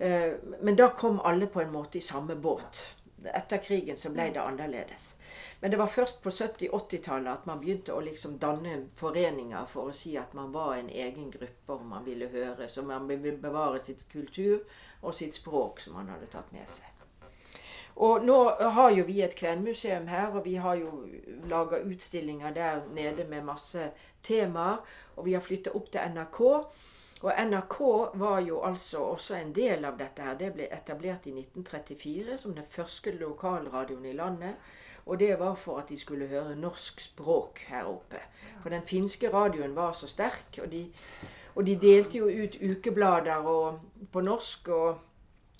Eh, 0.00 0.32
Men 0.60 0.76
da 0.76 0.88
kom 0.88 1.20
alle 1.20 1.46
på 1.46 1.60
en 1.60 1.72
måte 1.72 1.98
i 1.98 2.00
samme 2.00 2.34
båt. 2.34 2.96
etter 3.24 3.58
krigen 3.58 3.96
så 3.96 4.08
ble 4.10 4.30
det 4.32 4.40
annerledes. 4.40 5.16
Men 5.60 5.70
det 5.70 5.76
var 5.76 5.86
først 5.86 6.22
på 6.22 6.30
70-80-tallet 6.30 7.32
at 7.32 7.46
man 7.46 7.60
begynte 7.60 7.92
å 7.92 8.00
liksom 8.00 8.38
danne 8.40 8.86
foreninger 8.96 9.66
for 9.68 9.90
å 9.90 9.92
si 9.92 10.14
at 10.16 10.32
man 10.34 10.52
var 10.52 10.78
en 10.78 10.88
egen 10.88 11.28
gruppe 11.30 11.74
og 11.74 11.84
man 11.84 12.04
ville 12.04 12.30
høre, 12.32 12.68
så 12.68 12.82
man 12.82 13.08
ville 13.08 13.36
bevare 13.36 13.80
sitt 13.84 14.06
kultur 14.08 14.64
og 15.02 15.14
sitt 15.14 15.36
språk 15.36 15.84
som 15.84 16.00
man 16.00 16.08
hadde 16.08 16.30
tatt 16.32 16.48
med 16.52 16.64
seg. 16.64 16.88
Og 18.00 18.24
nå 18.24 18.38
har 18.56 18.90
jo 18.96 19.04
vi 19.04 19.20
et 19.20 19.36
kvenmuseum 19.36 20.06
her, 20.08 20.32
og 20.32 20.44
vi 20.44 20.54
har 20.56 20.80
jo 20.80 21.04
laga 21.50 21.82
utstillinger 21.84 22.54
der 22.56 22.86
nede 22.96 23.28
med 23.28 23.44
masse 23.44 23.90
temaer. 24.22 24.80
Og 25.16 25.26
vi 25.26 25.34
har 25.36 25.44
flytta 25.44 25.74
opp 25.76 25.90
til 25.92 26.14
NRK. 26.14 26.40
Og 27.20 27.32
NRK 27.36 27.80
var 28.14 28.38
jo 28.40 28.62
altså 28.64 28.98
også 28.98 29.34
en 29.36 29.52
del 29.52 29.84
av 29.84 29.98
dette 30.00 30.24
her. 30.24 30.38
Det 30.40 30.54
ble 30.54 30.68
etablert 30.72 31.26
i 31.28 31.34
1934 31.36 32.38
som 32.40 32.54
den 32.56 32.68
første 32.70 33.12
lokalradioen 33.12 34.06
i 34.08 34.14
landet. 34.16 34.56
Og 35.06 35.18
det 35.20 35.34
var 35.40 35.54
for 35.60 35.80
at 35.80 35.88
de 35.88 35.98
skulle 35.98 36.28
høre 36.30 36.56
norsk 36.56 37.00
språk 37.00 37.60
her 37.68 37.88
oppe. 37.88 38.22
For 38.62 38.72
den 38.72 38.86
finske 38.88 39.32
radioen 39.32 39.76
var 39.76 39.92
så 39.92 40.08
sterk, 40.08 40.58
og 40.62 40.70
de, 40.72 40.86
og 41.54 41.66
de 41.66 41.76
delte 41.80 42.18
jo 42.18 42.28
ut 42.28 42.56
ukeblader 42.62 43.48
og, 43.48 43.80
på 44.12 44.20
norsk 44.24 44.68
og, 44.68 45.00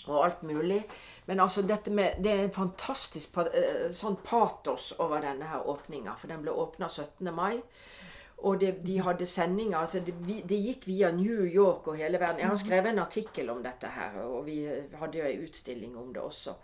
og 0.06 0.24
alt 0.24 0.42
mulig. 0.48 0.84
Men 1.26 1.40
altså 1.40 1.62
dette 1.62 1.90
med, 1.90 2.22
det 2.24 2.32
er 2.32 2.44
en 2.44 2.56
fantastisk 2.56 3.36
sånn 3.96 4.20
patos 4.24 4.92
over 4.98 5.20
denne 5.24 5.48
her 5.50 5.66
åpninga. 5.68 6.16
For 6.16 6.32
den 6.32 6.44
ble 6.44 6.56
åpna 6.56 6.88
17. 6.88 7.34
mai. 7.34 7.60
Og 8.40 8.60
det, 8.60 8.70
de 8.86 8.94
hadde 9.04 9.26
sendinger 9.28 9.78
altså 9.78 10.00
det, 10.00 10.14
det, 10.48 10.56
gikk 10.64 10.86
via 10.88 11.10
New 11.12 11.42
York 11.44 11.88
og 11.92 11.98
hele 12.00 12.20
verden. 12.20 12.40
Jeg 12.40 12.48
har 12.48 12.56
skrevet 12.56 12.92
en 12.92 13.02
artikkel 13.02 13.50
om 13.52 13.60
dette 13.62 13.90
her, 13.92 14.16
og 14.24 14.46
vi 14.46 14.62
hadde 14.96 15.18
jo 15.18 15.26
ei 15.28 15.42
utstilling 15.44 15.98
om 16.00 16.14
det 16.14 16.22
også. 16.22 16.54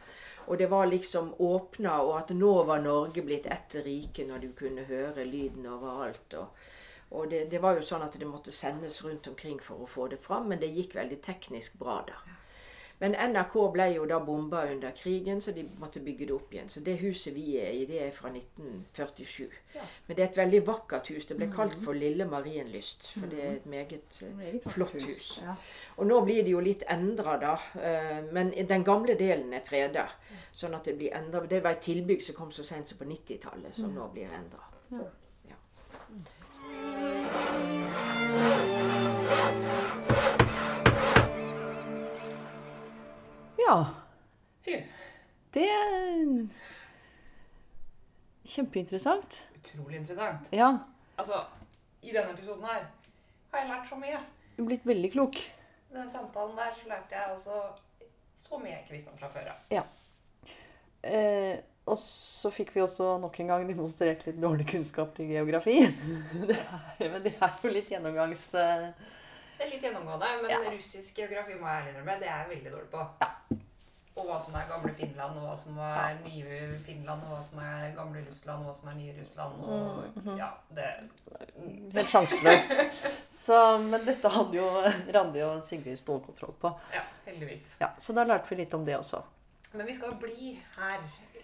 Og 0.47 0.59
det 0.59 0.71
var 0.71 0.87
liksom 0.87 1.35
åpna, 1.43 1.99
og 2.07 2.15
at 2.21 2.33
nå 2.33 2.53
var 2.65 2.81
Norge 2.81 3.23
blitt 3.27 3.47
ett 3.51 3.77
rike 3.85 4.25
når 4.25 4.39
du 4.45 4.49
kunne 4.57 4.87
høre 4.89 5.27
lyden 5.27 5.67
overalt. 5.67 6.39
Og, 6.39 6.67
og 7.11 7.31
det, 7.31 7.45
det, 7.51 7.61
var 7.63 7.77
jo 7.77 7.85
sånn 7.85 8.07
at 8.07 8.17
det 8.17 8.29
måtte 8.31 8.55
sendes 8.55 9.03
rundt 9.05 9.27
omkring 9.29 9.59
for 9.61 9.83
å 9.83 9.91
få 9.91 10.09
det 10.13 10.21
fram, 10.23 10.49
men 10.49 10.63
det 10.63 10.73
gikk 10.73 10.97
veldig 10.97 11.21
teknisk 11.27 11.77
bra 11.83 12.01
da. 12.09 12.21
Men 12.99 13.13
NRK 13.13 13.55
ble 13.75 13.87
jo 13.93 14.07
da 14.09 14.19
bomba 14.25 14.63
under 14.73 14.91
krigen, 14.97 15.41
så 15.45 15.53
de 15.53 15.67
måtte 15.81 16.01
bygge 16.01 16.27
det 16.27 16.33
opp 16.33 16.55
igjen. 16.55 16.71
Så 16.73 16.81
det 16.81 16.95
huset 17.03 17.35
vi 17.37 17.59
er 17.61 17.75
i, 17.77 17.85
det 17.85 17.99
er 18.07 18.13
fra 18.17 18.31
1947. 18.33 19.51
Ja. 19.75 19.85
Men 20.07 20.17
det 20.17 20.23
er 20.25 20.31
et 20.31 20.39
veldig 20.41 20.63
vakkert 20.67 21.11
hus. 21.13 21.27
Det 21.29 21.37
ble 21.37 21.51
kalt 21.53 21.77
for 21.85 21.93
Lille 21.93 22.25
Marienlyst, 22.31 23.11
for 23.13 23.27
det 23.29 23.43
er 23.45 23.53
et 23.59 23.67
meget, 23.69 24.23
meget 24.39 24.65
flott 24.73 24.97
hus. 24.97 25.41
Ja. 25.45 25.59
Og 25.99 26.09
nå 26.09 26.23
blir 26.25 26.41
det 26.47 26.55
jo 26.55 26.65
litt 26.65 26.87
endra, 26.89 27.37
da. 27.43 27.55
Men 28.33 28.55
den 28.57 28.85
gamle 28.89 29.19
delen 29.21 29.53
er 29.53 29.67
freda. 29.69 30.09
Sånn 30.57 30.75
at 30.79 30.89
det 30.89 30.97
blir 30.97 31.13
endra. 31.17 31.45
Det 31.45 31.61
var 31.65 31.77
et 31.77 31.85
tilbygg 31.85 32.25
som 32.25 32.35
kom 32.41 32.51
så 32.55 32.65
sent 32.65 32.89
som 32.89 32.97
på 33.03 33.05
90-tallet, 33.13 33.77
som 33.77 33.93
nå 33.93 34.09
blir 34.17 34.33
endra. 34.33 34.65
Ja. 34.97 35.13
Ja. 43.67 43.79
Fy. 44.63 44.77
Det 45.55 45.65
er 45.67 46.21
kjempeinteressant. 48.47 49.41
Utrolig 49.57 49.99
interessant. 49.99 50.53
Ja. 50.55 50.69
Altså, 51.19 51.41
i 52.03 52.13
denne 52.15 52.31
episoden 52.37 52.63
her 52.69 52.85
har 53.51 53.59
jeg 53.63 53.71
lært 53.73 53.89
så 53.91 53.99
mye. 53.99 54.21
Du 54.55 54.63
er 54.63 54.69
blitt 54.71 54.87
veldig 54.87 55.11
klok. 55.17 55.41
I 55.91 55.97
den 55.97 56.11
samtalen 56.13 56.55
der 56.59 56.77
så 56.79 56.93
lærte 56.93 57.19
jeg 57.19 57.35
også 57.35 57.59
så 58.37 58.61
mye 58.61 58.77
jeg 58.77 58.85
ikke 58.85 58.95
visste 59.01 59.11
om 59.11 59.19
fra 59.19 59.33
før 59.35 59.51
av. 59.51 59.65
Ja. 59.73 59.83
Eh, 61.03 61.59
og 61.91 61.99
så 62.03 62.51
fikk 62.55 62.71
vi 62.75 62.85
også 62.85 63.17
nok 63.23 63.41
en 63.43 63.51
gang 63.51 63.67
demonstrert 63.67 64.23
litt 64.29 64.39
dårlig 64.43 64.69
kunnskap 64.71 65.19
i 65.23 65.31
geografi. 65.33 65.81
det 66.51 66.59
er, 66.59 67.07
men 67.11 67.23
det 67.27 67.35
er 67.41 67.63
jo 67.63 67.75
litt 67.75 67.91
gjennomgangs... 67.91 68.51
Det 69.59 69.67
er 69.67 69.71
litt 69.71 69.83
gjennomgående, 69.83 70.29
men 70.43 70.51
Ja. 70.51 70.59
russisk 70.71 71.15
geografi 71.17 71.55
må 71.55 71.67
jeg 71.67 71.83
ærlig 71.83 71.95
innrømme, 71.95 72.19
det 72.21 72.29
er 72.29 72.39
jeg 72.43 72.49
veldig 72.57 72.73
dårlig 72.73 72.91
på. 72.91 73.07
Ja. 73.23 73.31
Og 74.17 74.25
hva 74.25 74.39
som 74.41 74.55
er 74.55 74.65
gamle 74.69 74.95
Finland, 74.97 75.37
og 75.37 75.43
hva 75.45 75.57
som 75.59 75.79
er 75.79 76.15
nye 76.25 76.73
Finland, 76.73 77.23
og 77.23 77.29
hva 77.35 77.43
som 77.43 77.59
er 77.59 77.91
gamle 77.97 78.23
Russland, 78.29 78.63
og 78.65 78.71
hva 78.71 78.75
som 78.79 78.89
er 78.89 78.95
nye 78.95 79.15
Russland. 79.21 79.61
Og 79.61 80.05
Mhm. 80.17 80.39
ja, 80.39 80.49
det 80.75 81.11
Helt 81.93 82.09
sjanseløs. 82.09 82.71
Så, 83.29 83.79
men 83.79 84.05
dette 84.07 84.29
hadde 84.29 84.55
jo 84.57 84.65
Randi 85.15 85.43
og 85.43 85.63
Sigrid 85.63 85.97
stålkontroll 86.01 86.55
på. 86.61 86.73
Ja, 86.95 87.03
heldigvis. 87.27 87.77
Ja, 87.81 87.91
så 88.01 88.15
da 88.15 88.25
lærte 88.25 88.49
vi 88.49 88.57
litt 88.57 88.75
om 88.75 88.85
det 88.87 88.97
også. 88.99 89.23
Men 89.75 89.87
vi 89.87 89.95
skal 89.95 90.15
bli 90.15 90.59
her, 90.79 91.01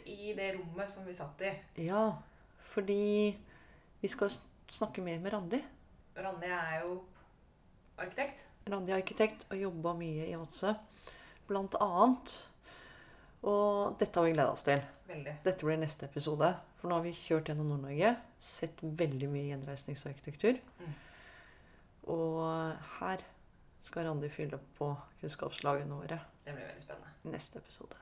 i 0.07 0.33
det 0.35 0.55
rommet 0.59 0.91
som 0.91 1.05
vi 1.07 1.13
satt 1.13 1.41
i. 1.43 1.53
Ja, 1.87 2.13
fordi 2.73 3.37
vi 4.01 4.09
skal 4.09 4.31
snakke 4.71 5.03
mer 5.03 5.19
med 5.21 5.33
Randi. 5.33 5.63
Randi 6.17 6.47
er 6.47 6.81
jo 6.83 7.03
arkitekt. 8.07 8.45
Randi 8.71 8.93
er 8.93 9.01
arkitekt 9.01 9.47
og 9.51 9.59
jobba 9.59 9.93
mye 9.99 10.27
i 10.29 10.37
Vadsø, 10.39 10.75
blant 11.49 11.75
annet. 11.83 12.35
Og 13.43 13.97
dette 13.99 14.19
har 14.21 14.29
vi 14.29 14.35
gleda 14.37 14.53
oss 14.55 14.63
til. 14.67 14.83
Veldig. 15.09 15.33
Dette 15.45 15.67
blir 15.67 15.81
neste 15.83 16.07
episode. 16.07 16.53
For 16.79 16.91
nå 16.91 16.99
har 16.99 17.07
vi 17.07 17.15
kjørt 17.17 17.51
gjennom 17.51 17.73
Nord-Norge, 17.73 18.13
sett 18.43 18.79
veldig 18.83 19.29
mye 19.31 19.49
gjenreisningsarkitektur. 19.51 20.61
Mm. 20.83 20.95
Og 22.13 22.39
her 23.01 23.23
skal 23.87 24.07
Randi 24.07 24.31
fylle 24.31 24.59
opp 24.59 24.71
på 24.79 24.89
kunnskapslagrene 25.21 25.99
våre 25.99 26.21
Det 26.47 26.55
blir 26.55 26.67
veldig 26.67 26.83
spennende. 26.83 27.13
neste 27.35 27.59
episode. 27.59 27.99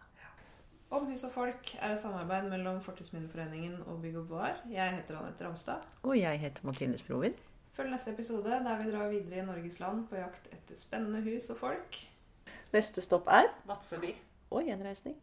Om 0.90 1.04
hus 1.06 1.22
og 1.24 1.30
folk 1.30 1.68
er 1.78 1.92
et 1.94 2.00
samarbeid 2.02 2.48
mellom 2.50 2.80
Fortidsminneforeningen 2.82 3.76
og 3.86 4.00
Bygg 4.02 4.16
og 4.24 4.28
Bar. 4.32 4.56
Jeg 4.72 4.96
heter 4.96 5.20
Anette 5.20 5.44
Ramstad. 5.46 5.84
Og 6.02 6.16
jeg 6.18 6.40
heter 6.42 6.66
Mathilde 6.66 6.98
Sprovin. 6.98 7.36
Følg 7.72 7.90
neste 7.90 8.10
episode 8.10 8.50
der 8.50 8.78
vi 8.82 8.90
drar 8.92 9.08
videre 9.08 9.42
i 9.42 9.46
Norges 9.46 9.80
land 9.80 10.06
på 10.08 10.18
jakt 10.18 10.48
etter 10.52 10.76
spennende 10.76 11.22
hus 11.22 11.50
og 11.50 11.56
folk. 11.56 11.98
Neste 12.72 13.02
stopp 13.02 13.26
er 13.30 13.50
Vadsø 13.66 14.00
by. 14.02 14.14
og 14.50 14.64
gjenreisning. 14.66 15.16